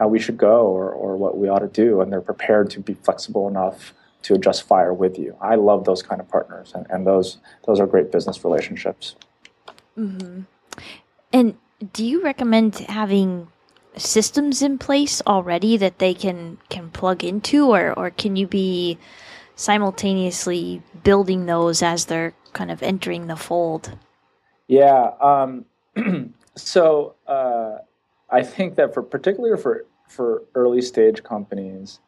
how 0.00 0.08
we 0.08 0.18
should 0.18 0.38
go 0.38 0.66
or 0.66 0.90
or 0.90 1.16
what 1.16 1.38
we 1.38 1.48
ought 1.48 1.60
to 1.60 1.68
do, 1.68 2.00
and 2.00 2.10
they're 2.10 2.22
prepared 2.22 2.70
to 2.70 2.80
be 2.80 2.94
flexible 2.94 3.46
enough 3.46 3.92
to 4.22 4.34
adjust 4.34 4.64
fire 4.64 4.92
with 4.92 5.18
you. 5.18 5.36
I 5.40 5.54
love 5.54 5.84
those 5.84 6.02
kind 6.02 6.20
of 6.20 6.28
partners, 6.28 6.72
and, 6.74 6.86
and 6.90 7.06
those 7.06 7.36
those 7.66 7.78
are 7.78 7.86
great 7.86 8.10
business 8.10 8.42
relationships. 8.42 9.14
Mm-hmm. 9.96 10.40
And 11.32 11.56
do 11.92 12.04
you 12.04 12.24
recommend 12.24 12.76
having 12.78 13.48
systems 13.96 14.62
in 14.62 14.78
place 14.78 15.20
already 15.26 15.76
that 15.76 15.98
they 15.98 16.14
can 16.14 16.58
can 16.70 16.90
plug 16.90 17.22
into, 17.22 17.68
or 17.68 17.92
or 17.92 18.10
can 18.10 18.36
you 18.36 18.46
be 18.46 18.98
simultaneously 19.54 20.82
building 21.04 21.44
those 21.44 21.82
as 21.82 22.06
they're 22.06 22.32
kind 22.54 22.70
of 22.70 22.82
entering 22.82 23.26
the 23.26 23.36
fold? 23.36 23.98
Yeah. 24.66 25.10
Um, 25.20 25.66
so 26.56 27.16
uh, 27.26 27.78
I 28.30 28.42
think 28.42 28.76
that 28.76 28.94
for 28.94 29.02
particularly 29.02 29.60
for 29.60 29.86
for 30.08 30.42
early 30.54 30.82
stage 30.82 31.22
companies, 31.22 32.00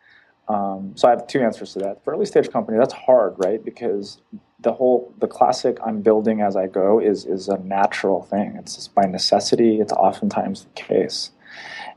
um, 0.48 0.92
so 0.96 1.08
I 1.08 1.10
have 1.12 1.26
two 1.26 1.40
answers 1.40 1.72
to 1.74 1.80
that. 1.80 2.04
For 2.04 2.12
early 2.14 2.26
stage 2.26 2.50
company, 2.50 2.78
that's 2.78 2.92
hard, 2.92 3.34
right? 3.38 3.64
Because 3.64 4.20
the 4.60 4.72
whole 4.72 5.12
the 5.18 5.26
classic 5.26 5.78
I'm 5.84 6.02
building 6.02 6.40
as 6.40 6.56
I 6.56 6.66
go 6.66 7.00
is 7.00 7.24
is 7.24 7.48
a 7.48 7.58
natural 7.58 8.22
thing. 8.22 8.56
It's 8.58 8.76
just 8.76 8.94
by 8.94 9.04
necessity. 9.04 9.80
It's 9.80 9.92
oftentimes 9.92 10.64
the 10.64 10.70
case. 10.70 11.30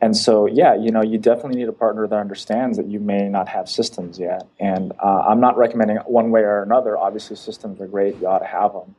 And 0.02 0.16
so, 0.16 0.46
yeah, 0.46 0.76
you 0.76 0.92
know, 0.92 1.02
you 1.02 1.18
definitely 1.18 1.58
need 1.60 1.70
a 1.70 1.74
partner 1.74 2.06
that 2.06 2.16
understands 2.16 2.78
that 2.78 2.88
you 2.88 3.00
may 3.00 3.30
not 3.30 3.48
have 3.48 3.70
systems 3.70 4.20
yet. 4.20 4.46
And 4.60 4.92
uh, 5.02 5.24
I'm 5.30 5.40
not 5.40 5.58
recommending 5.58 5.98
one 6.06 6.32
way 6.32 6.42
or 6.42 6.62
another. 6.62 6.98
Obviously, 6.98 7.38
systems 7.38 7.80
are 7.80 7.88
great; 7.88 8.18
you 8.18 8.28
ought 8.28 8.40
to 8.40 8.46
have 8.46 8.74
them, 8.74 8.96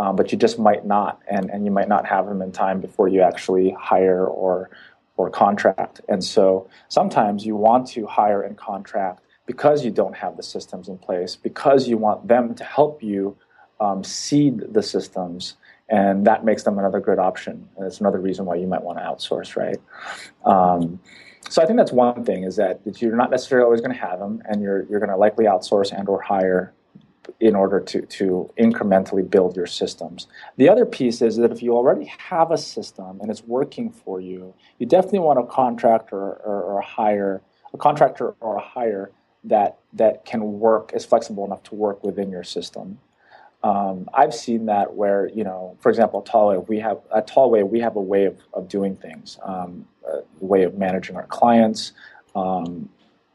um, 0.00 0.16
but 0.16 0.32
you 0.32 0.38
just 0.38 0.58
might 0.58 0.86
not, 0.86 1.20
and 1.30 1.50
and 1.50 1.66
you 1.66 1.70
might 1.70 1.88
not 1.88 2.06
have 2.06 2.24
them 2.26 2.40
in 2.40 2.52
time 2.52 2.80
before 2.80 3.06
you 3.08 3.20
actually 3.20 3.76
hire 3.78 4.24
or 4.24 4.70
or 5.18 5.28
contract. 5.28 6.00
And 6.08 6.24
so, 6.24 6.66
sometimes 6.88 7.44
you 7.44 7.54
want 7.54 7.86
to 7.88 8.06
hire 8.06 8.40
and 8.40 8.56
contract 8.56 9.20
because 9.44 9.84
you 9.84 9.90
don't 9.90 10.16
have 10.16 10.38
the 10.38 10.42
systems 10.42 10.88
in 10.88 10.96
place, 10.96 11.36
because 11.36 11.86
you 11.86 11.98
want 11.98 12.26
them 12.26 12.54
to 12.54 12.64
help 12.64 13.02
you 13.02 13.36
um, 13.78 14.02
seed 14.02 14.72
the 14.72 14.82
systems, 14.82 15.56
and 15.90 16.26
that 16.26 16.46
makes 16.46 16.62
them 16.62 16.78
another 16.78 17.00
good 17.00 17.18
option. 17.18 17.68
And 17.76 17.86
it's 17.86 18.00
another 18.00 18.20
reason 18.20 18.46
why 18.46 18.54
you 18.54 18.66
might 18.66 18.82
want 18.82 18.96
to 18.96 19.04
outsource, 19.04 19.54
right? 19.54 19.80
Um, 20.46 20.98
so 21.50 21.60
I 21.62 21.66
think 21.66 21.76
that's 21.76 21.92
one 21.92 22.24
thing 22.24 22.44
is 22.44 22.56
that 22.56 22.80
you're 23.02 23.16
not 23.16 23.30
necessarily 23.30 23.66
always 23.66 23.82
going 23.82 23.94
to 23.94 24.00
have 24.00 24.18
them, 24.18 24.40
and 24.46 24.62
you're 24.62 24.86
you're 24.88 25.00
going 25.00 25.10
to 25.10 25.18
likely 25.18 25.44
outsource 25.44 25.92
and 25.92 26.08
or 26.08 26.22
hire 26.22 26.72
in 27.38 27.54
order 27.54 27.80
to 27.80 28.02
to 28.02 28.50
incrementally 28.58 29.28
build 29.28 29.56
your 29.56 29.66
systems. 29.66 30.26
The 30.56 30.68
other 30.68 30.86
piece 30.86 31.22
is 31.22 31.36
that 31.36 31.52
if 31.52 31.62
you 31.62 31.76
already 31.76 32.06
have 32.06 32.50
a 32.50 32.58
system 32.58 33.20
and 33.20 33.30
it's 33.30 33.42
working 33.44 33.90
for 33.90 34.20
you, 34.20 34.54
you 34.78 34.86
definitely 34.86 35.20
want 35.20 35.38
a 35.38 35.44
contractor 35.44 36.16
or, 36.16 36.62
or 36.62 36.78
a 36.78 36.84
hire 36.84 37.42
a 37.72 37.78
contractor 37.78 38.34
or 38.40 38.56
a 38.56 38.60
hire 38.60 39.10
that 39.44 39.78
that 39.92 40.24
can 40.24 40.58
work 40.58 40.92
is 40.94 41.04
flexible 41.04 41.44
enough 41.44 41.62
to 41.64 41.74
work 41.74 42.02
within 42.04 42.30
your 42.30 42.44
system. 42.44 42.98
Um, 43.62 44.08
I've 44.14 44.34
seen 44.34 44.66
that 44.66 44.94
where 44.94 45.28
you 45.28 45.44
know, 45.44 45.76
for 45.80 45.90
example, 45.90 46.22
Tallwave, 46.22 46.68
we 46.68 46.78
have 46.80 46.98
at 47.14 47.28
Tallwave 47.28 47.68
we 47.68 47.80
have 47.80 47.96
a 47.96 48.00
way 48.00 48.24
of, 48.24 48.38
of 48.54 48.68
doing 48.68 48.96
things, 48.96 49.38
um, 49.42 49.86
a 50.06 50.22
way 50.40 50.62
of 50.62 50.78
managing 50.78 51.16
our 51.16 51.26
clients, 51.26 51.92
um, 52.34 52.88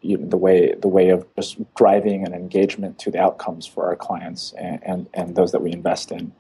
you 0.06 0.18
know, 0.18 0.28
the 0.28 0.38
way 0.38 0.74
the 0.76 0.88
way 0.88 1.10
of 1.10 1.26
just 1.36 1.58
driving 1.76 2.26
an 2.26 2.34
engagement 2.34 3.00
to 3.00 3.12
the 3.12 3.20
outcomes 3.20 3.66
for 3.66 3.86
our 3.86 3.96
clients 3.96 4.54
and, 4.58 4.80
and, 4.84 5.10
and 5.14 5.36
those 5.36 5.52
that 5.52 5.62
we 5.62 5.72
invest 5.72 6.12
in. 6.12 6.32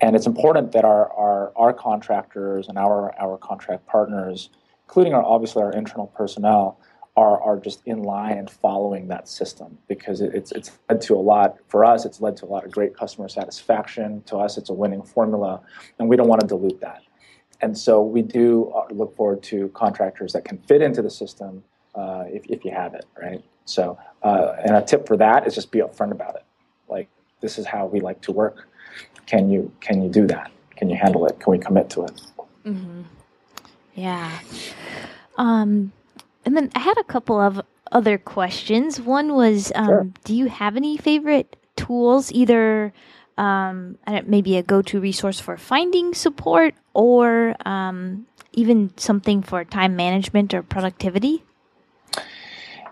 And 0.00 0.14
it's 0.16 0.26
important 0.26 0.72
that 0.72 0.84
our, 0.84 1.12
our 1.12 1.52
our 1.56 1.72
contractors 1.72 2.68
and 2.68 2.78
our 2.78 3.14
our 3.20 3.36
contract 3.38 3.86
partners, 3.86 4.50
including 4.86 5.14
our 5.14 5.24
obviously 5.24 5.62
our 5.62 5.72
internal 5.72 6.06
personnel, 6.08 6.78
are, 7.18 7.42
are 7.42 7.58
just 7.58 7.82
in 7.84 8.04
line 8.04 8.38
and 8.38 8.48
following 8.48 9.08
that 9.08 9.28
system 9.28 9.76
because 9.88 10.20
it, 10.20 10.32
it's, 10.34 10.52
it's 10.52 10.78
led 10.88 11.00
to 11.00 11.14
a 11.16 11.24
lot, 11.32 11.56
for 11.66 11.84
us, 11.84 12.04
it's 12.04 12.20
led 12.20 12.36
to 12.36 12.44
a 12.44 12.50
lot 12.54 12.64
of 12.64 12.70
great 12.70 12.96
customer 12.96 13.28
satisfaction. 13.28 14.22
To 14.26 14.36
us, 14.36 14.56
it's 14.56 14.70
a 14.70 14.72
winning 14.72 15.02
formula, 15.02 15.60
and 15.98 16.08
we 16.08 16.16
don't 16.16 16.28
want 16.28 16.42
to 16.42 16.46
dilute 16.46 16.80
that. 16.80 17.02
And 17.60 17.76
so 17.76 18.00
we 18.00 18.22
do 18.22 18.70
uh, 18.70 18.86
look 18.92 19.16
forward 19.16 19.42
to 19.44 19.68
contractors 19.70 20.32
that 20.34 20.44
can 20.44 20.58
fit 20.58 20.80
into 20.80 21.02
the 21.02 21.10
system 21.10 21.64
uh, 21.98 22.24
if, 22.28 22.46
if 22.46 22.64
you 22.64 22.70
have 22.70 22.94
it, 22.94 23.04
right? 23.20 23.42
So, 23.64 23.98
uh, 24.22 24.54
and 24.64 24.76
a 24.76 24.82
tip 24.82 25.06
for 25.06 25.16
that 25.16 25.46
is 25.46 25.54
just 25.54 25.70
be 25.70 25.80
upfront 25.80 26.12
about 26.12 26.36
it. 26.36 26.44
Like, 26.88 27.08
this 27.40 27.58
is 27.58 27.66
how 27.66 27.86
we 27.86 28.00
like 28.00 28.20
to 28.22 28.32
work. 28.32 28.68
Can 29.26 29.50
you 29.50 29.70
can 29.80 30.02
you 30.02 30.08
do 30.08 30.26
that? 30.28 30.50
Can 30.76 30.88
you 30.88 30.96
handle 30.96 31.26
it? 31.26 31.38
Can 31.40 31.50
we 31.50 31.58
commit 31.58 31.90
to 31.90 32.04
it? 32.04 32.20
Mm-hmm. 32.64 33.02
Yeah. 33.94 34.38
Um, 35.36 35.92
and 36.44 36.56
then 36.56 36.70
I 36.74 36.78
had 36.78 36.96
a 36.98 37.04
couple 37.04 37.38
of 37.40 37.60
other 37.90 38.16
questions. 38.16 39.00
One 39.00 39.34
was, 39.34 39.72
um, 39.74 39.86
sure. 39.86 40.06
do 40.24 40.34
you 40.34 40.46
have 40.46 40.76
any 40.76 40.96
favorite 40.96 41.56
tools, 41.76 42.30
either 42.32 42.92
um, 43.36 43.98
maybe 44.24 44.56
a 44.56 44.62
go-to 44.62 45.00
resource 45.00 45.40
for 45.40 45.56
finding 45.56 46.14
support, 46.14 46.74
or 46.94 47.54
um, 47.66 48.26
even 48.52 48.96
something 48.96 49.42
for 49.42 49.64
time 49.64 49.96
management 49.96 50.54
or 50.54 50.62
productivity? 50.62 51.42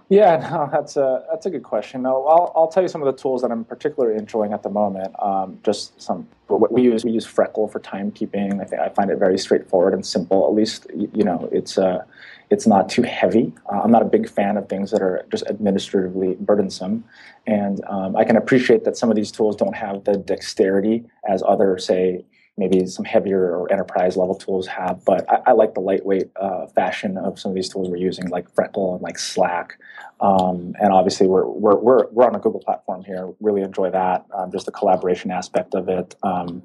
Yeah, 0.09 0.37
no, 0.51 0.69
that's 0.71 0.97
a 0.97 1.25
that's 1.31 1.47
a 1.47 1.51
good 1.51 1.63
question. 1.63 2.03
No, 2.03 2.27
I'll 2.27 2.53
I'll 2.55 2.69
tell 2.69 2.83
you 2.83 2.89
some 2.89 3.03
of 3.03 3.07
the 3.07 3.21
tools 3.21 3.43
that 3.43 3.51
I'm 3.51 3.65
particularly 3.65 4.17
enjoying 4.17 4.53
at 4.53 4.63
the 4.63 4.71
moment. 4.71 5.15
Um, 5.21 5.59
just 5.65 6.01
some 6.01 6.29
what 6.47 6.73
we 6.73 6.83
use 6.83 7.05
we 7.05 7.11
use 7.11 7.27
Freckle 7.27 7.69
for 7.69 7.81
timekeeping. 7.81 8.61
I 8.61 8.65
think 8.65 8.81
I 8.81 8.89
find 8.91 9.11
it 9.11 9.19
very 9.19 9.39
straightforward 9.39 9.95
and 9.95 10.07
simple. 10.07 10.47
At 10.47 10.55
least 10.55 10.87
you 10.95 11.25
know 11.25 11.49
it's 11.51 11.77
uh, 11.77 12.05
it's 12.51 12.67
not 12.67 12.89
too 12.89 13.03
heavy. 13.03 13.53
Uh, 13.73 13.81
I'm 13.83 13.91
not 13.91 14.03
a 14.03 14.07
big 14.07 14.29
fan 14.29 14.57
of 14.57 14.69
things 14.69 14.93
that 14.93 15.03
are 15.03 15.27
just 15.31 15.45
administratively 15.49 16.37
burdensome, 16.39 17.05
and 17.47 17.85
um, 17.89 18.15
I 18.15 18.25
can 18.25 18.37
appreciate 18.37 18.85
that 18.85 18.97
some 18.97 19.11
of 19.11 19.17
these 19.17 19.33
tools 19.33 19.57
don't 19.57 19.75
have 19.75 20.05
the 20.05 20.17
dexterity 20.17 21.05
as 21.29 21.43
other 21.47 21.79
say 21.79 22.25
maybe 22.57 22.87
some 22.87 23.05
heavier 23.05 23.57
or 23.57 23.71
enterprise 23.71 24.17
level 24.17 24.35
tools 24.35 24.67
have. 24.67 25.05
But 25.05 25.29
I, 25.31 25.51
I 25.51 25.53
like 25.53 25.75
the 25.75 25.81
lightweight 25.81 26.31
uh, 26.37 26.67
fashion 26.69 27.19
of 27.19 27.39
some 27.39 27.51
of 27.51 27.55
these 27.55 27.69
tools 27.69 27.89
we're 27.89 27.97
using, 27.97 28.29
like 28.29 28.53
Freckle 28.55 28.95
and 28.95 29.03
like 29.03 29.19
Slack. 29.19 29.79
Um, 30.21 30.75
and 30.81 30.93
obviously, 30.93 31.27
we're, 31.27 31.47
we're, 31.47 31.77
we're, 31.77 32.07
we're 32.11 32.25
on 32.25 32.35
a 32.35 32.39
Google 32.39 32.61
platform 32.61 33.05
here. 33.05 33.33
Really 33.41 33.63
enjoy 33.63 33.91
that, 33.91 34.25
um, 34.35 34.51
just 34.51 34.67
the 34.67 34.73
collaboration 34.73 35.31
aspect 35.31 35.75
of 35.75 35.89
it. 35.89 36.15
Um, 36.23 36.63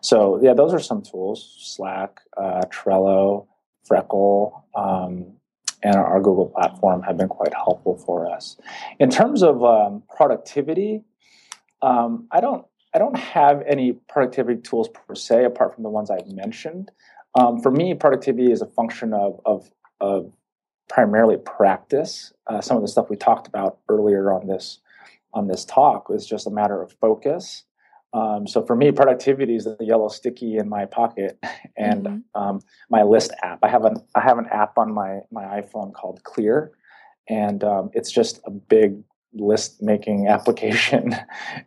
so, 0.00 0.40
yeah, 0.42 0.54
those 0.54 0.72
are 0.72 0.78
some 0.80 1.02
tools 1.02 1.54
Slack, 1.58 2.20
uh, 2.36 2.62
Trello, 2.70 3.46
Freckle. 3.88 4.64
Um, 4.74 5.34
and 5.82 5.96
our 5.96 6.18
Google 6.20 6.46
platform 6.46 7.02
have 7.02 7.18
been 7.18 7.28
quite 7.28 7.52
helpful 7.52 7.98
for 7.98 8.26
us. 8.26 8.56
In 8.98 9.10
terms 9.10 9.42
of 9.42 9.62
um, 9.62 10.02
productivity, 10.16 11.02
um, 11.82 12.26
I 12.30 12.40
don't 12.40 12.64
I 12.94 12.98
don't 12.98 13.16
have 13.16 13.62
any 13.66 13.92
productivity 14.08 14.60
tools 14.60 14.88
per 14.88 15.14
se, 15.14 15.44
apart 15.44 15.74
from 15.74 15.82
the 15.82 15.90
ones 15.90 16.10
I've 16.10 16.28
mentioned. 16.28 16.92
Um, 17.34 17.60
for 17.60 17.70
me, 17.70 17.94
productivity 17.94 18.52
is 18.52 18.62
a 18.62 18.66
function 18.66 19.12
of, 19.12 19.40
of, 19.44 19.68
of 20.00 20.32
primarily 20.88 21.36
practice. 21.36 22.32
Uh, 22.46 22.60
some 22.60 22.76
of 22.76 22.82
the 22.82 22.88
stuff 22.88 23.10
we 23.10 23.16
talked 23.16 23.48
about 23.48 23.78
earlier 23.88 24.32
on 24.32 24.46
this 24.46 24.80
on 25.32 25.48
this 25.48 25.64
talk 25.64 26.08
was 26.08 26.24
just 26.24 26.46
a 26.46 26.50
matter 26.50 26.80
of 26.80 26.92
focus. 27.00 27.64
Um, 28.12 28.46
so 28.46 28.64
for 28.64 28.76
me, 28.76 28.92
productivity 28.92 29.56
is 29.56 29.64
the 29.64 29.76
yellow 29.80 30.08
sticky 30.08 30.56
in 30.58 30.68
my 30.68 30.84
pocket 30.84 31.36
and 31.76 32.04
mm-hmm. 32.04 32.40
um, 32.40 32.60
my 32.88 33.02
list 33.02 33.32
app. 33.42 33.58
I 33.64 33.68
have 33.68 33.84
an 33.84 33.96
I 34.14 34.20
have 34.20 34.38
an 34.38 34.46
app 34.46 34.78
on 34.78 34.94
my 34.94 35.20
my 35.32 35.60
iPhone 35.60 35.92
called 35.92 36.22
Clear, 36.22 36.70
and 37.28 37.64
um, 37.64 37.90
it's 37.92 38.12
just 38.12 38.40
a 38.46 38.50
big 38.52 39.02
list 39.34 39.82
making 39.82 40.28
application, 40.28 41.14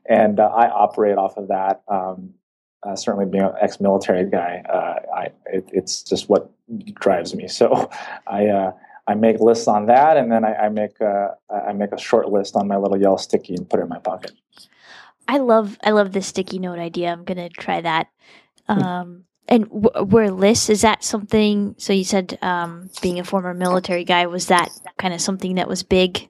and 0.07 0.39
uh, 0.39 0.47
I 0.47 0.69
operate 0.69 1.17
off 1.17 1.37
of 1.37 1.47
that. 1.49 1.83
Um, 1.87 2.33
uh, 2.83 2.95
certainly, 2.95 3.25
being 3.25 3.43
an 3.43 3.53
ex 3.59 3.79
military 3.79 4.29
guy, 4.29 4.63
uh, 4.69 4.99
I 5.15 5.23
it, 5.47 5.69
it's 5.71 6.03
just 6.03 6.29
what 6.29 6.51
drives 6.93 7.35
me. 7.35 7.47
So, 7.47 7.89
I 8.27 8.47
uh, 8.47 8.71
I 9.07 9.15
make 9.15 9.39
lists 9.39 9.67
on 9.67 9.85
that, 9.87 10.17
and 10.17 10.31
then 10.31 10.43
I, 10.45 10.53
I 10.53 10.69
make 10.69 10.99
a, 10.99 11.35
I 11.49 11.73
make 11.73 11.91
a 11.91 11.99
short 11.99 12.29
list 12.29 12.55
on 12.55 12.67
my 12.67 12.77
little 12.77 12.99
yellow 12.99 13.17
sticky 13.17 13.55
and 13.55 13.69
put 13.69 13.79
it 13.79 13.83
in 13.83 13.89
my 13.89 13.99
pocket. 13.99 14.31
I 15.27 15.37
love 15.39 15.77
I 15.83 15.91
love 15.91 16.11
the 16.11 16.21
sticky 16.21 16.59
note 16.59 16.79
idea. 16.79 17.11
I'm 17.11 17.23
gonna 17.23 17.49
try 17.49 17.81
that. 17.81 18.07
Hmm. 18.67 18.79
Um, 18.79 19.23
and 19.47 19.69
w- 19.69 20.05
were 20.05 20.29
lists 20.29 20.69
is 20.69 20.81
that 20.81 21.03
something? 21.03 21.75
So 21.77 21.93
you 21.93 22.03
said 22.03 22.37
um, 22.41 22.89
being 23.01 23.19
a 23.19 23.23
former 23.23 23.53
military 23.53 24.03
guy 24.03 24.27
was 24.27 24.47
that 24.47 24.69
kind 24.97 25.13
of 25.13 25.21
something 25.21 25.55
that 25.55 25.67
was 25.67 25.83
big 25.83 26.29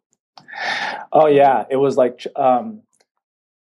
Oh 1.12 1.28
yeah, 1.28 1.66
it 1.70 1.78
was 1.78 1.98
like 1.98 2.26
um, 2.36 2.82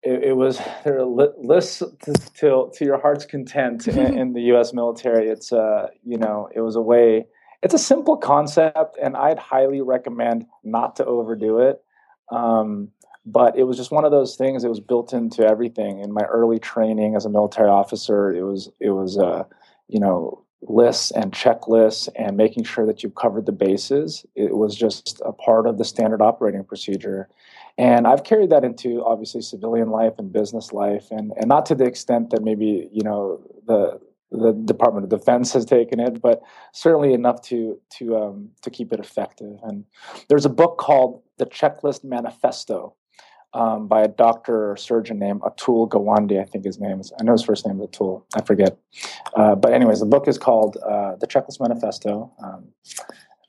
it, 0.01 0.23
it, 0.23 0.33
was 0.33 0.59
there 0.83 1.03
lists 1.05 1.79
to, 1.79 2.13
to, 2.13 2.69
to 2.73 2.85
your 2.85 2.99
heart's 2.99 3.25
content 3.25 3.87
in, 3.87 4.17
in, 4.17 4.33
the 4.33 4.41
U.S. 4.43 4.73
military. 4.73 5.29
It's 5.29 5.51
uh, 5.51 5.87
you 6.03 6.17
know 6.17 6.49
it 6.53 6.61
was 6.61 6.75
a 6.75 6.81
way. 6.81 7.25
It's 7.61 7.73
a 7.73 7.79
simple 7.79 8.17
concept, 8.17 8.97
and 9.01 9.15
I'd 9.15 9.39
highly 9.39 9.81
recommend 9.81 10.45
not 10.63 10.97
to 10.97 11.05
overdo 11.05 11.59
it. 11.59 11.81
Um, 12.29 12.89
but 13.25 13.57
it 13.57 13.63
was 13.63 13.77
just 13.77 13.91
one 13.91 14.03
of 14.03 14.11
those 14.11 14.35
things. 14.35 14.65
It 14.65 14.69
was 14.69 14.81
built 14.81 15.13
into 15.13 15.47
everything. 15.47 15.99
In 15.99 16.11
my 16.11 16.23
early 16.23 16.59
training 16.59 17.15
as 17.15 17.25
a 17.25 17.29
military 17.29 17.69
officer, 17.69 18.33
it 18.35 18.43
was 18.43 18.69
it 18.79 18.89
was 18.89 19.17
uh, 19.17 19.43
you 19.87 19.99
know 19.99 20.42
lists 20.67 21.11
and 21.11 21.31
checklists 21.31 22.09
and 22.15 22.37
making 22.37 22.63
sure 22.63 22.85
that 22.85 23.03
you've 23.03 23.15
covered 23.15 23.45
the 23.45 23.51
bases. 23.51 24.25
It 24.35 24.55
was 24.55 24.75
just 24.75 25.21
a 25.25 25.31
part 25.31 25.67
of 25.67 25.77
the 25.77 25.85
standard 25.85 26.21
operating 26.21 26.63
procedure. 26.63 27.29
And 27.77 28.05
I've 28.05 28.23
carried 28.23 28.49
that 28.51 28.63
into 28.63 29.03
obviously 29.03 29.41
civilian 29.41 29.89
life 29.89 30.13
and 30.19 30.31
business 30.31 30.71
life, 30.71 31.07
and, 31.11 31.31
and 31.37 31.47
not 31.47 31.65
to 31.67 31.75
the 31.75 31.85
extent 31.85 32.29
that 32.29 32.43
maybe, 32.43 32.89
you 32.91 33.03
know, 33.03 33.41
the 33.65 33.99
the 34.31 34.51
Department 34.51 35.03
of 35.03 35.11
Defense 35.11 35.53
has 35.53 35.63
taken 35.63 35.99
it, 35.99 36.19
but 36.19 36.41
certainly 36.71 37.13
enough 37.13 37.41
to 37.43 37.79
to 37.97 38.17
um, 38.17 38.49
to 38.61 38.69
keep 38.69 38.91
it 38.91 38.99
effective. 38.99 39.59
And 39.63 39.85
there's 40.27 40.45
a 40.45 40.49
book 40.49 40.77
called 40.77 41.21
The 41.37 41.45
Checklist 41.45 42.03
Manifesto 42.03 42.95
um, 43.53 43.87
by 43.87 44.01
a 44.01 44.07
doctor 44.07 44.71
or 44.71 44.77
surgeon 44.77 45.19
named 45.19 45.41
Atul 45.41 45.87
Gawande, 45.87 46.41
I 46.41 46.45
think 46.45 46.65
his 46.65 46.79
name 46.79 46.99
is. 46.99 47.11
I 47.19 47.23
know 47.23 47.33
his 47.33 47.43
first 47.43 47.67
name 47.67 47.79
is 47.79 47.87
Atul. 47.87 48.23
I 48.35 48.41
forget. 48.41 48.77
Uh, 49.35 49.55
but 49.55 49.73
anyways, 49.73 49.99
the 49.99 50.05
book 50.05 50.27
is 50.27 50.37
called 50.37 50.77
uh, 50.77 51.15
The 51.17 51.27
Checklist 51.27 51.59
Manifesto. 51.59 52.31
Um, 52.43 52.69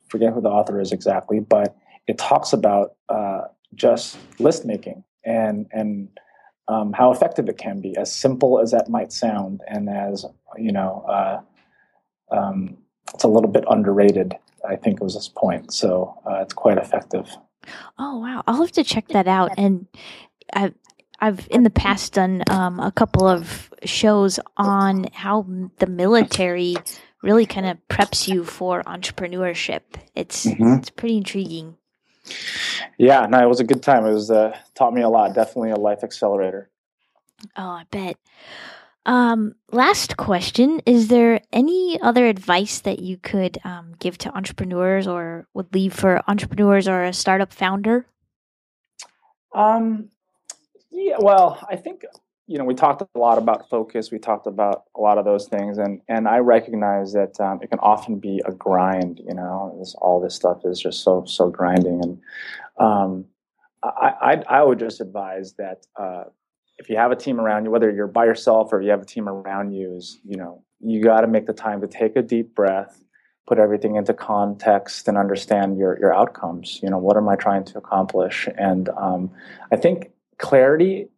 forget 0.08 0.32
who 0.32 0.40
the 0.40 0.50
author 0.50 0.80
is 0.80 0.92
exactly, 0.92 1.40
but 1.40 1.76
it 2.06 2.18
talks 2.18 2.52
about 2.52 2.94
uh, 3.08 3.42
just 3.74 4.18
list 4.38 4.64
making 4.64 5.02
and 5.24 5.66
and 5.72 6.08
um, 6.68 6.92
how 6.92 7.12
effective 7.12 7.48
it 7.48 7.58
can 7.58 7.80
be, 7.80 7.96
as 7.96 8.12
simple 8.12 8.58
as 8.58 8.70
that 8.70 8.88
might 8.88 9.12
sound, 9.12 9.60
and 9.68 9.90
as 9.90 10.24
you 10.56 10.72
know, 10.72 11.04
uh, 11.08 11.40
um, 12.34 12.78
it's 13.12 13.24
a 13.24 13.28
little 13.28 13.50
bit 13.50 13.64
underrated. 13.68 14.34
I 14.66 14.76
think 14.76 15.00
it 15.00 15.04
was 15.04 15.14
this 15.14 15.28
point, 15.28 15.74
so 15.74 16.18
uh, 16.26 16.40
it's 16.40 16.54
quite 16.54 16.78
effective. 16.78 17.28
Oh 17.98 18.18
wow, 18.18 18.42
I'll 18.46 18.60
have 18.60 18.72
to 18.72 18.84
check 18.84 19.08
that 19.08 19.28
out. 19.28 19.52
And 19.56 19.86
I've 20.52 20.74
I've 21.20 21.46
in 21.50 21.62
the 21.62 21.70
past 21.70 22.14
done 22.14 22.42
um, 22.50 22.80
a 22.80 22.92
couple 22.92 23.26
of 23.26 23.72
shows 23.84 24.40
on 24.56 25.06
how 25.12 25.46
the 25.78 25.86
military 25.86 26.76
really 27.22 27.46
kind 27.46 27.66
of 27.66 27.78
preps 27.88 28.28
you 28.28 28.44
for 28.44 28.82
entrepreneurship. 28.82 29.80
It's 30.14 30.46
mm-hmm. 30.46 30.74
it's 30.78 30.90
pretty 30.90 31.16
intriguing. 31.16 31.76
Yeah, 32.98 33.26
no, 33.26 33.38
it 33.42 33.48
was 33.48 33.60
a 33.60 33.64
good 33.64 33.82
time. 33.82 34.06
It 34.06 34.12
was 34.12 34.30
uh, 34.30 34.56
taught 34.74 34.94
me 34.94 35.02
a 35.02 35.08
lot. 35.08 35.34
Definitely 35.34 35.70
a 35.70 35.76
life 35.76 36.02
accelerator. 36.02 36.70
Oh, 37.56 37.62
I 37.62 37.84
bet. 37.90 38.16
Um, 39.06 39.54
last 39.70 40.16
question: 40.16 40.80
Is 40.86 41.08
there 41.08 41.40
any 41.52 42.00
other 42.00 42.26
advice 42.26 42.80
that 42.80 43.00
you 43.00 43.18
could 43.18 43.58
um, 43.64 43.94
give 43.98 44.16
to 44.18 44.34
entrepreneurs, 44.34 45.06
or 45.06 45.46
would 45.52 45.74
leave 45.74 45.92
for 45.92 46.22
entrepreneurs 46.26 46.88
or 46.88 47.04
a 47.04 47.12
startup 47.12 47.52
founder? 47.52 48.06
Um, 49.54 50.08
yeah, 50.90 51.16
well, 51.18 51.64
I 51.70 51.76
think 51.76 52.04
you 52.46 52.56
know 52.56 52.64
we 52.64 52.74
talked 52.74 53.02
a 53.02 53.18
lot 53.18 53.36
about 53.36 53.68
focus. 53.68 54.10
We 54.10 54.18
talked 54.18 54.46
about 54.46 54.84
a 54.96 55.00
lot 55.00 55.18
of 55.18 55.26
those 55.26 55.48
things, 55.48 55.76
and 55.76 56.00
and 56.08 56.26
I 56.26 56.38
recognize 56.38 57.12
that 57.12 57.38
um, 57.40 57.60
it 57.62 57.68
can 57.68 57.80
often 57.80 58.18
be 58.18 58.40
a 58.46 58.52
grind. 58.52 59.20
You 59.26 59.34
know, 59.34 59.76
this, 59.78 59.94
all 60.00 60.18
this 60.18 60.34
stuff 60.34 60.62
is 60.64 60.80
just 60.80 61.02
so 61.02 61.24
so 61.26 61.50
grinding, 61.50 62.02
and 62.02 62.20
um, 62.78 63.26
I, 63.82 64.42
I 64.48 64.60
I 64.60 64.62
would 64.62 64.78
just 64.78 65.02
advise 65.02 65.52
that. 65.54 65.86
Uh, 65.94 66.24
if 66.84 66.90
you 66.90 66.98
have 66.98 67.10
a 67.10 67.16
team 67.16 67.40
around 67.40 67.64
you, 67.64 67.70
whether 67.70 67.90
you're 67.90 68.06
by 68.06 68.26
yourself 68.26 68.70
or 68.70 68.82
you 68.82 68.90
have 68.90 69.00
a 69.00 69.06
team 69.06 69.26
around 69.26 69.72
you, 69.72 69.96
is 69.96 70.20
you 70.22 70.36
know 70.36 70.62
you 70.80 71.02
got 71.02 71.22
to 71.22 71.26
make 71.26 71.46
the 71.46 71.54
time 71.54 71.80
to 71.80 71.86
take 71.86 72.14
a 72.14 72.20
deep 72.20 72.54
breath, 72.54 73.02
put 73.46 73.58
everything 73.58 73.96
into 73.96 74.12
context, 74.12 75.08
and 75.08 75.16
understand 75.16 75.78
your 75.78 75.98
your 75.98 76.14
outcomes. 76.14 76.80
You 76.82 76.90
know, 76.90 76.98
what 76.98 77.16
am 77.16 77.26
I 77.26 77.36
trying 77.36 77.64
to 77.64 77.78
accomplish? 77.78 78.48
And 78.58 78.90
um, 78.90 79.30
I 79.72 79.76
think 79.76 80.10
clarity, 80.38 81.08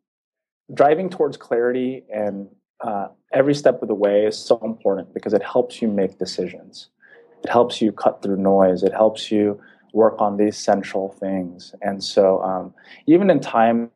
driving 0.73 1.11
towards 1.11 1.37
clarity, 1.37 2.05
and 2.15 2.47
uh, 2.81 3.09
every 3.33 3.55
step 3.55 3.83
of 3.83 3.89
the 3.89 3.95
way 3.95 4.25
is 4.25 4.39
so 4.39 4.61
important 4.65 5.13
because 5.15 5.35
it 5.35 5.43
helps 5.43 5.83
you 5.83 5.89
make 5.89 6.17
decisions. 6.17 6.91
It 7.43 7.51
helps 7.51 7.83
you 7.83 7.91
cut 7.91 8.23
through 8.23 8.37
noise. 8.37 8.85
It 8.85 8.93
helps 8.93 9.33
you 9.33 9.61
work 9.93 10.21
on 10.21 10.37
these 10.37 10.57
central 10.57 11.09
things. 11.19 11.75
And 11.83 12.05
so, 12.05 12.41
um, 12.43 12.75
even 13.09 13.31
in 13.31 13.41
time 13.41 13.91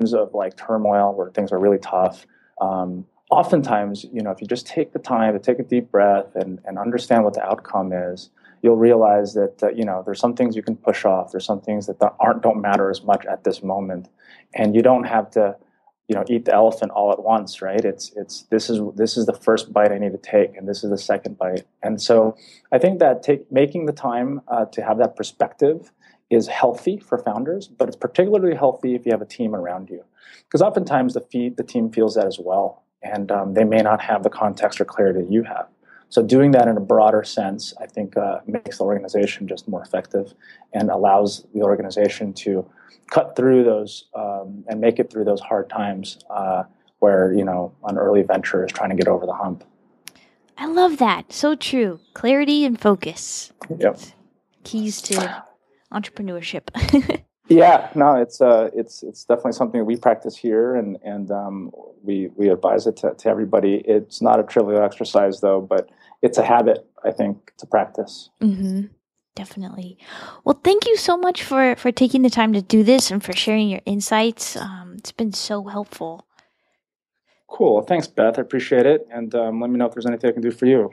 of 0.00 0.34
like 0.34 0.56
turmoil 0.56 1.14
where 1.14 1.30
things 1.30 1.52
are 1.52 1.58
really 1.58 1.78
tough, 1.78 2.26
um, 2.60 3.06
oftentimes, 3.30 4.04
you 4.12 4.22
know, 4.22 4.30
if 4.30 4.40
you 4.40 4.46
just 4.46 4.66
take 4.66 4.92
the 4.92 4.98
time 4.98 5.32
to 5.32 5.38
take 5.38 5.58
a 5.58 5.62
deep 5.62 5.90
breath 5.90 6.34
and, 6.34 6.60
and 6.64 6.78
understand 6.78 7.24
what 7.24 7.34
the 7.34 7.44
outcome 7.44 7.92
is, 7.92 8.30
you'll 8.62 8.76
realize 8.76 9.34
that 9.34 9.62
uh, 9.62 9.70
you 9.70 9.84
know 9.84 10.02
there's 10.04 10.20
some 10.20 10.34
things 10.34 10.56
you 10.56 10.62
can 10.62 10.76
push 10.76 11.04
off. 11.04 11.32
There's 11.32 11.44
some 11.44 11.60
things 11.60 11.86
that 11.86 11.96
aren't 12.18 12.42
don't 12.42 12.60
matter 12.60 12.90
as 12.90 13.02
much 13.02 13.24
at 13.26 13.44
this 13.44 13.62
moment, 13.62 14.08
and 14.54 14.74
you 14.74 14.82
don't 14.82 15.04
have 15.04 15.30
to, 15.32 15.56
you 16.08 16.14
know, 16.14 16.24
eat 16.28 16.46
the 16.46 16.54
elephant 16.54 16.90
all 16.92 17.12
at 17.12 17.22
once, 17.22 17.60
right? 17.62 17.84
It's 17.84 18.12
it's 18.16 18.42
this 18.50 18.70
is 18.70 18.80
this 18.94 19.16
is 19.16 19.26
the 19.26 19.34
first 19.34 19.72
bite 19.72 19.92
I 19.92 19.98
need 19.98 20.12
to 20.12 20.18
take, 20.18 20.56
and 20.56 20.68
this 20.68 20.82
is 20.82 20.90
the 20.90 20.98
second 20.98 21.38
bite, 21.38 21.66
and 21.82 22.00
so 22.00 22.36
I 22.72 22.78
think 22.78 22.98
that 23.00 23.22
take 23.22 23.50
making 23.52 23.86
the 23.86 23.92
time 23.92 24.40
uh, 24.48 24.64
to 24.66 24.82
have 24.82 24.98
that 24.98 25.16
perspective 25.16 25.92
is 26.30 26.48
healthy 26.48 26.98
for 26.98 27.18
founders, 27.18 27.68
but 27.68 27.88
it's 27.88 27.96
particularly 27.96 28.54
healthy 28.54 28.94
if 28.94 29.06
you 29.06 29.12
have 29.12 29.22
a 29.22 29.26
team 29.26 29.54
around 29.54 29.88
you, 29.90 30.04
because 30.44 30.62
oftentimes 30.62 31.14
the 31.14 31.20
fee- 31.20 31.50
the 31.50 31.62
team 31.62 31.90
feels 31.90 32.14
that 32.14 32.26
as 32.26 32.38
well, 32.38 32.82
and 33.02 33.30
um, 33.30 33.54
they 33.54 33.64
may 33.64 33.82
not 33.82 34.00
have 34.00 34.22
the 34.22 34.30
context 34.30 34.80
or 34.80 34.84
clarity 34.84 35.22
that 35.22 35.30
you 35.30 35.44
have. 35.44 35.68
So 36.08 36.22
doing 36.22 36.52
that 36.52 36.68
in 36.68 36.76
a 36.76 36.80
broader 36.80 37.24
sense, 37.24 37.74
I 37.80 37.86
think, 37.86 38.16
uh, 38.16 38.38
makes 38.46 38.78
the 38.78 38.84
organization 38.84 39.48
just 39.48 39.68
more 39.68 39.82
effective 39.82 40.34
and 40.72 40.88
allows 40.88 41.44
the 41.52 41.62
organization 41.62 42.32
to 42.34 42.68
cut 43.10 43.36
through 43.36 43.64
those 43.64 44.06
um, 44.14 44.64
and 44.68 44.80
make 44.80 44.98
it 44.98 45.10
through 45.10 45.24
those 45.24 45.40
hard 45.40 45.68
times 45.68 46.18
uh, 46.30 46.64
where 46.98 47.32
you 47.32 47.44
know 47.44 47.72
an 47.84 47.98
early 47.98 48.22
venture 48.22 48.64
is 48.64 48.72
trying 48.72 48.90
to 48.90 48.96
get 48.96 49.08
over 49.08 49.26
the 49.26 49.34
hump. 49.34 49.64
I 50.58 50.66
love 50.66 50.96
that. 50.98 51.32
So 51.32 51.54
true. 51.54 52.00
Clarity 52.14 52.64
and 52.64 52.80
focus. 52.80 53.52
Yep. 53.78 54.00
Keys 54.64 55.02
to 55.02 55.44
entrepreneurship. 55.92 56.68
yeah, 57.48 57.90
no, 57.94 58.14
it's 58.14 58.40
uh, 58.40 58.70
it's 58.74 59.02
it's 59.02 59.24
definitely 59.24 59.52
something 59.52 59.84
we 59.84 59.96
practice 59.96 60.36
here, 60.36 60.74
and 60.74 60.98
and 61.04 61.30
um, 61.30 61.70
we 62.02 62.28
we 62.36 62.48
advise 62.48 62.86
it 62.86 62.96
to, 62.98 63.14
to 63.14 63.28
everybody. 63.28 63.82
It's 63.86 64.20
not 64.20 64.40
a 64.40 64.42
trivial 64.42 64.82
exercise 64.82 65.40
though, 65.40 65.60
but 65.60 65.88
it's 66.22 66.38
a 66.38 66.44
habit 66.44 66.86
I 67.04 67.12
think 67.12 67.52
to 67.58 67.66
practice. 67.66 68.30
Mm-hmm. 68.40 68.86
Definitely. 69.34 69.98
Well, 70.44 70.58
thank 70.64 70.86
you 70.86 70.96
so 70.96 71.16
much 71.16 71.42
for 71.42 71.76
for 71.76 71.92
taking 71.92 72.22
the 72.22 72.30
time 72.30 72.52
to 72.54 72.62
do 72.62 72.82
this 72.82 73.10
and 73.10 73.22
for 73.22 73.34
sharing 73.34 73.68
your 73.68 73.82
insights. 73.84 74.56
Um, 74.56 74.94
it's 74.96 75.12
been 75.12 75.32
so 75.32 75.64
helpful. 75.64 76.26
Cool. 77.48 77.82
Thanks, 77.82 78.06
Beth. 78.06 78.38
I 78.38 78.42
appreciate 78.42 78.86
it. 78.86 79.06
And 79.10 79.34
um, 79.34 79.60
let 79.60 79.70
me 79.70 79.78
know 79.78 79.86
if 79.86 79.94
there's 79.94 80.06
anything 80.06 80.30
I 80.30 80.32
can 80.32 80.42
do 80.42 80.50
for 80.50 80.66
you. 80.66 80.90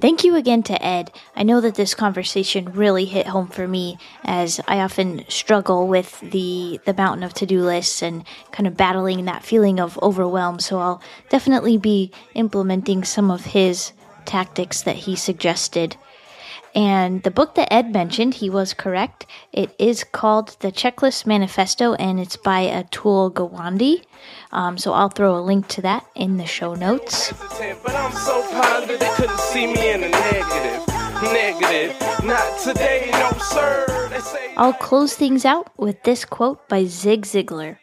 Thank 0.00 0.24
you 0.24 0.34
again 0.34 0.62
to 0.64 0.84
Ed. 0.84 1.12
I 1.36 1.44
know 1.44 1.60
that 1.60 1.76
this 1.76 1.94
conversation 1.94 2.72
really 2.72 3.04
hit 3.04 3.28
home 3.28 3.46
for 3.46 3.68
me 3.68 3.96
as 4.24 4.60
I 4.66 4.80
often 4.80 5.24
struggle 5.28 5.86
with 5.86 6.20
the 6.20 6.80
the 6.84 6.94
mountain 6.94 7.22
of 7.22 7.32
to-do 7.34 7.62
lists 7.62 8.02
and 8.02 8.24
kind 8.50 8.66
of 8.66 8.76
battling 8.76 9.24
that 9.24 9.44
feeling 9.44 9.78
of 9.78 9.98
overwhelm. 10.02 10.58
So 10.58 10.78
I'll 10.78 11.02
definitely 11.28 11.78
be 11.78 12.10
implementing 12.34 13.04
some 13.04 13.30
of 13.30 13.44
his 13.44 13.92
tactics 14.24 14.82
that 14.82 14.96
he 14.96 15.14
suggested. 15.14 15.96
And 16.74 17.22
the 17.22 17.30
book 17.30 17.54
that 17.54 17.72
Ed 17.72 17.92
mentioned, 17.92 18.34
he 18.34 18.50
was 18.50 18.74
correct. 18.74 19.26
It 19.52 19.74
is 19.78 20.02
called 20.02 20.56
The 20.58 20.72
Checklist 20.72 21.24
Manifesto 21.24 21.94
and 21.94 22.18
it's 22.18 22.36
by 22.36 22.66
Atul 22.66 23.32
Gawande. 23.32 24.02
Um, 24.50 24.76
so 24.76 24.92
I'll 24.92 25.08
throw 25.08 25.38
a 25.38 25.40
link 25.40 25.68
to 25.68 25.82
that 25.82 26.04
in 26.16 26.36
the 26.36 26.46
show 26.46 26.74
notes. 26.74 27.32
But 27.32 27.94
I'm 27.94 28.12
so 28.12 28.42
positive 28.50 28.98
they 28.98 29.08
couldn't 29.14 29.38
see 29.38 29.72
me 29.72 29.92
in 29.92 30.02
a 30.02 30.08
negative. 30.08 30.86
Negative. 31.22 32.24
Not 32.24 32.58
today, 32.60 33.08
no 33.12 33.30
sir. 33.38 33.86
I'll 34.56 34.72
close 34.72 35.14
things 35.14 35.44
out 35.44 35.70
with 35.78 36.02
this 36.02 36.24
quote 36.24 36.68
by 36.68 36.86
Zig 36.86 37.22
Ziglar. 37.22 37.78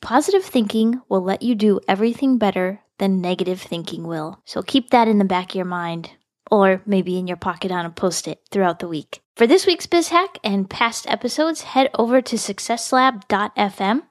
Positive 0.00 0.44
thinking 0.44 1.00
will 1.08 1.22
let 1.22 1.42
you 1.42 1.54
do 1.54 1.80
everything 1.86 2.38
better 2.38 2.80
than 2.98 3.20
negative 3.20 3.60
thinking 3.60 4.04
will. 4.04 4.40
So 4.44 4.62
keep 4.62 4.90
that 4.90 5.08
in 5.08 5.18
the 5.18 5.24
back 5.24 5.50
of 5.50 5.56
your 5.56 5.64
mind 5.64 6.10
or 6.54 6.80
maybe 6.86 7.18
in 7.18 7.26
your 7.26 7.36
pocket 7.36 7.72
on 7.72 7.84
a 7.84 7.90
post 7.90 8.28
it 8.28 8.40
throughout 8.50 8.78
the 8.78 8.88
week. 8.88 9.20
For 9.34 9.46
this 9.46 9.66
week's 9.66 9.86
Biz 9.86 10.08
Hack 10.08 10.38
and 10.44 10.70
past 10.70 11.10
episodes, 11.10 11.62
head 11.62 11.90
over 11.98 12.22
to 12.22 12.36
successlab.fm. 12.36 14.02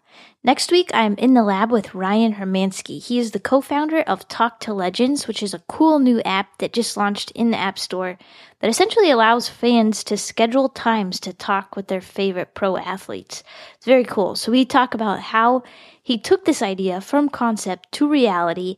Next 0.44 0.70
week, 0.70 0.92
I'm 0.94 1.16
in 1.16 1.36
the 1.36 1.44
lab 1.44 1.72
with 1.72 1.96
Ryan 1.96 2.34
Hermansky. 2.34 3.02
He 3.02 3.18
is 3.18 3.32
the 3.32 3.40
co 3.40 3.62
founder 3.62 4.02
of 4.02 4.28
Talk 4.28 4.60
to 4.62 4.74
Legends, 4.74 5.26
which 5.26 5.42
is 5.42 5.54
a 5.54 5.64
cool 5.70 6.00
new 6.00 6.22
app 6.24 6.58
that 6.58 6.74
just 6.74 6.98
launched 6.98 7.32
in 7.32 7.52
the 7.52 7.58
App 7.58 7.80
Store 7.80 8.18
that 8.60 8.70
essentially 8.70 9.10
allows 9.10 9.48
fans 9.48 10.04
to 10.04 10.18
schedule 10.18 10.68
times 10.68 11.22
to 11.22 11.32
talk 11.32 11.78
with 11.78 11.88
their 11.88 12.02
favorite 12.02 12.54
pro 12.54 12.76
athletes. 12.76 13.42
It's 13.78 13.86
very 13.86 14.04
cool. 14.04 14.36
So, 14.36 14.52
we 14.52 14.66
talk 14.66 14.94
about 14.94 15.22
how 15.22 15.64
he 16.02 16.18
took 16.18 16.44
this 16.44 16.62
idea 16.62 17.00
from 17.00 17.30
concept 17.30 17.94
to 17.94 18.10
reality 18.10 18.76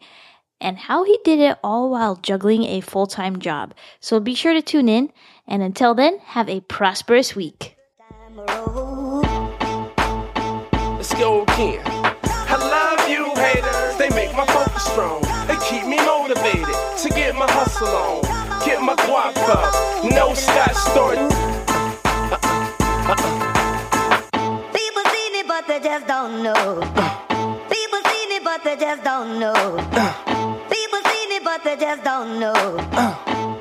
and 0.65 0.79
how 0.79 1.03
he 1.03 1.19
did 1.23 1.39
it 1.39 1.59
all 1.63 1.91
while 1.91 2.15
juggling 2.15 2.63
a 2.63 2.81
full 2.81 3.05
time 3.05 3.37
job. 3.37 3.75
So 3.99 4.19
be 4.19 4.33
sure 4.33 4.53
to 4.53 4.63
tune 4.63 4.89
in, 4.89 5.13
and 5.47 5.61
until 5.61 5.93
then, 5.93 6.17
have 6.33 6.49
a 6.49 6.61
prosperous 6.61 7.35
week. 7.35 7.77
Let's 10.97 11.13
go 11.13 11.43
again. 11.43 11.83
I 11.85 12.57
love 12.57 13.07
you, 13.07 13.29
haters. 13.35 13.95
They 13.97 14.09
make 14.09 14.35
my 14.35 14.45
focus 14.47 14.83
strong. 14.85 15.21
They 15.45 15.55
keep 15.69 15.85
me 15.85 15.97
motivated 15.97 16.75
to 17.03 17.09
get 17.09 17.35
my 17.35 17.45
hustle 17.51 17.87
on, 17.87 18.23
get 18.65 18.81
my 18.81 18.95
guap 19.05 19.37
up. 19.47 19.71
No 20.03 20.33
Scott 20.33 20.75
story. 20.75 21.17
People 24.73 25.03
see 25.13 25.29
me, 25.29 25.43
but 25.47 25.67
they 25.67 25.79
just 25.79 26.07
don't 26.07 26.41
know. 26.41 26.81
People 27.69 27.99
see 28.09 28.27
me, 28.29 28.39
but 28.43 28.63
they 28.63 28.75
just 28.77 29.03
don't 29.03 29.39
know. 29.39 29.53
Uh 29.53 30.34
just 31.75 32.03
don't 32.03 32.39
know. 32.39 32.53
Uh. 32.53 33.54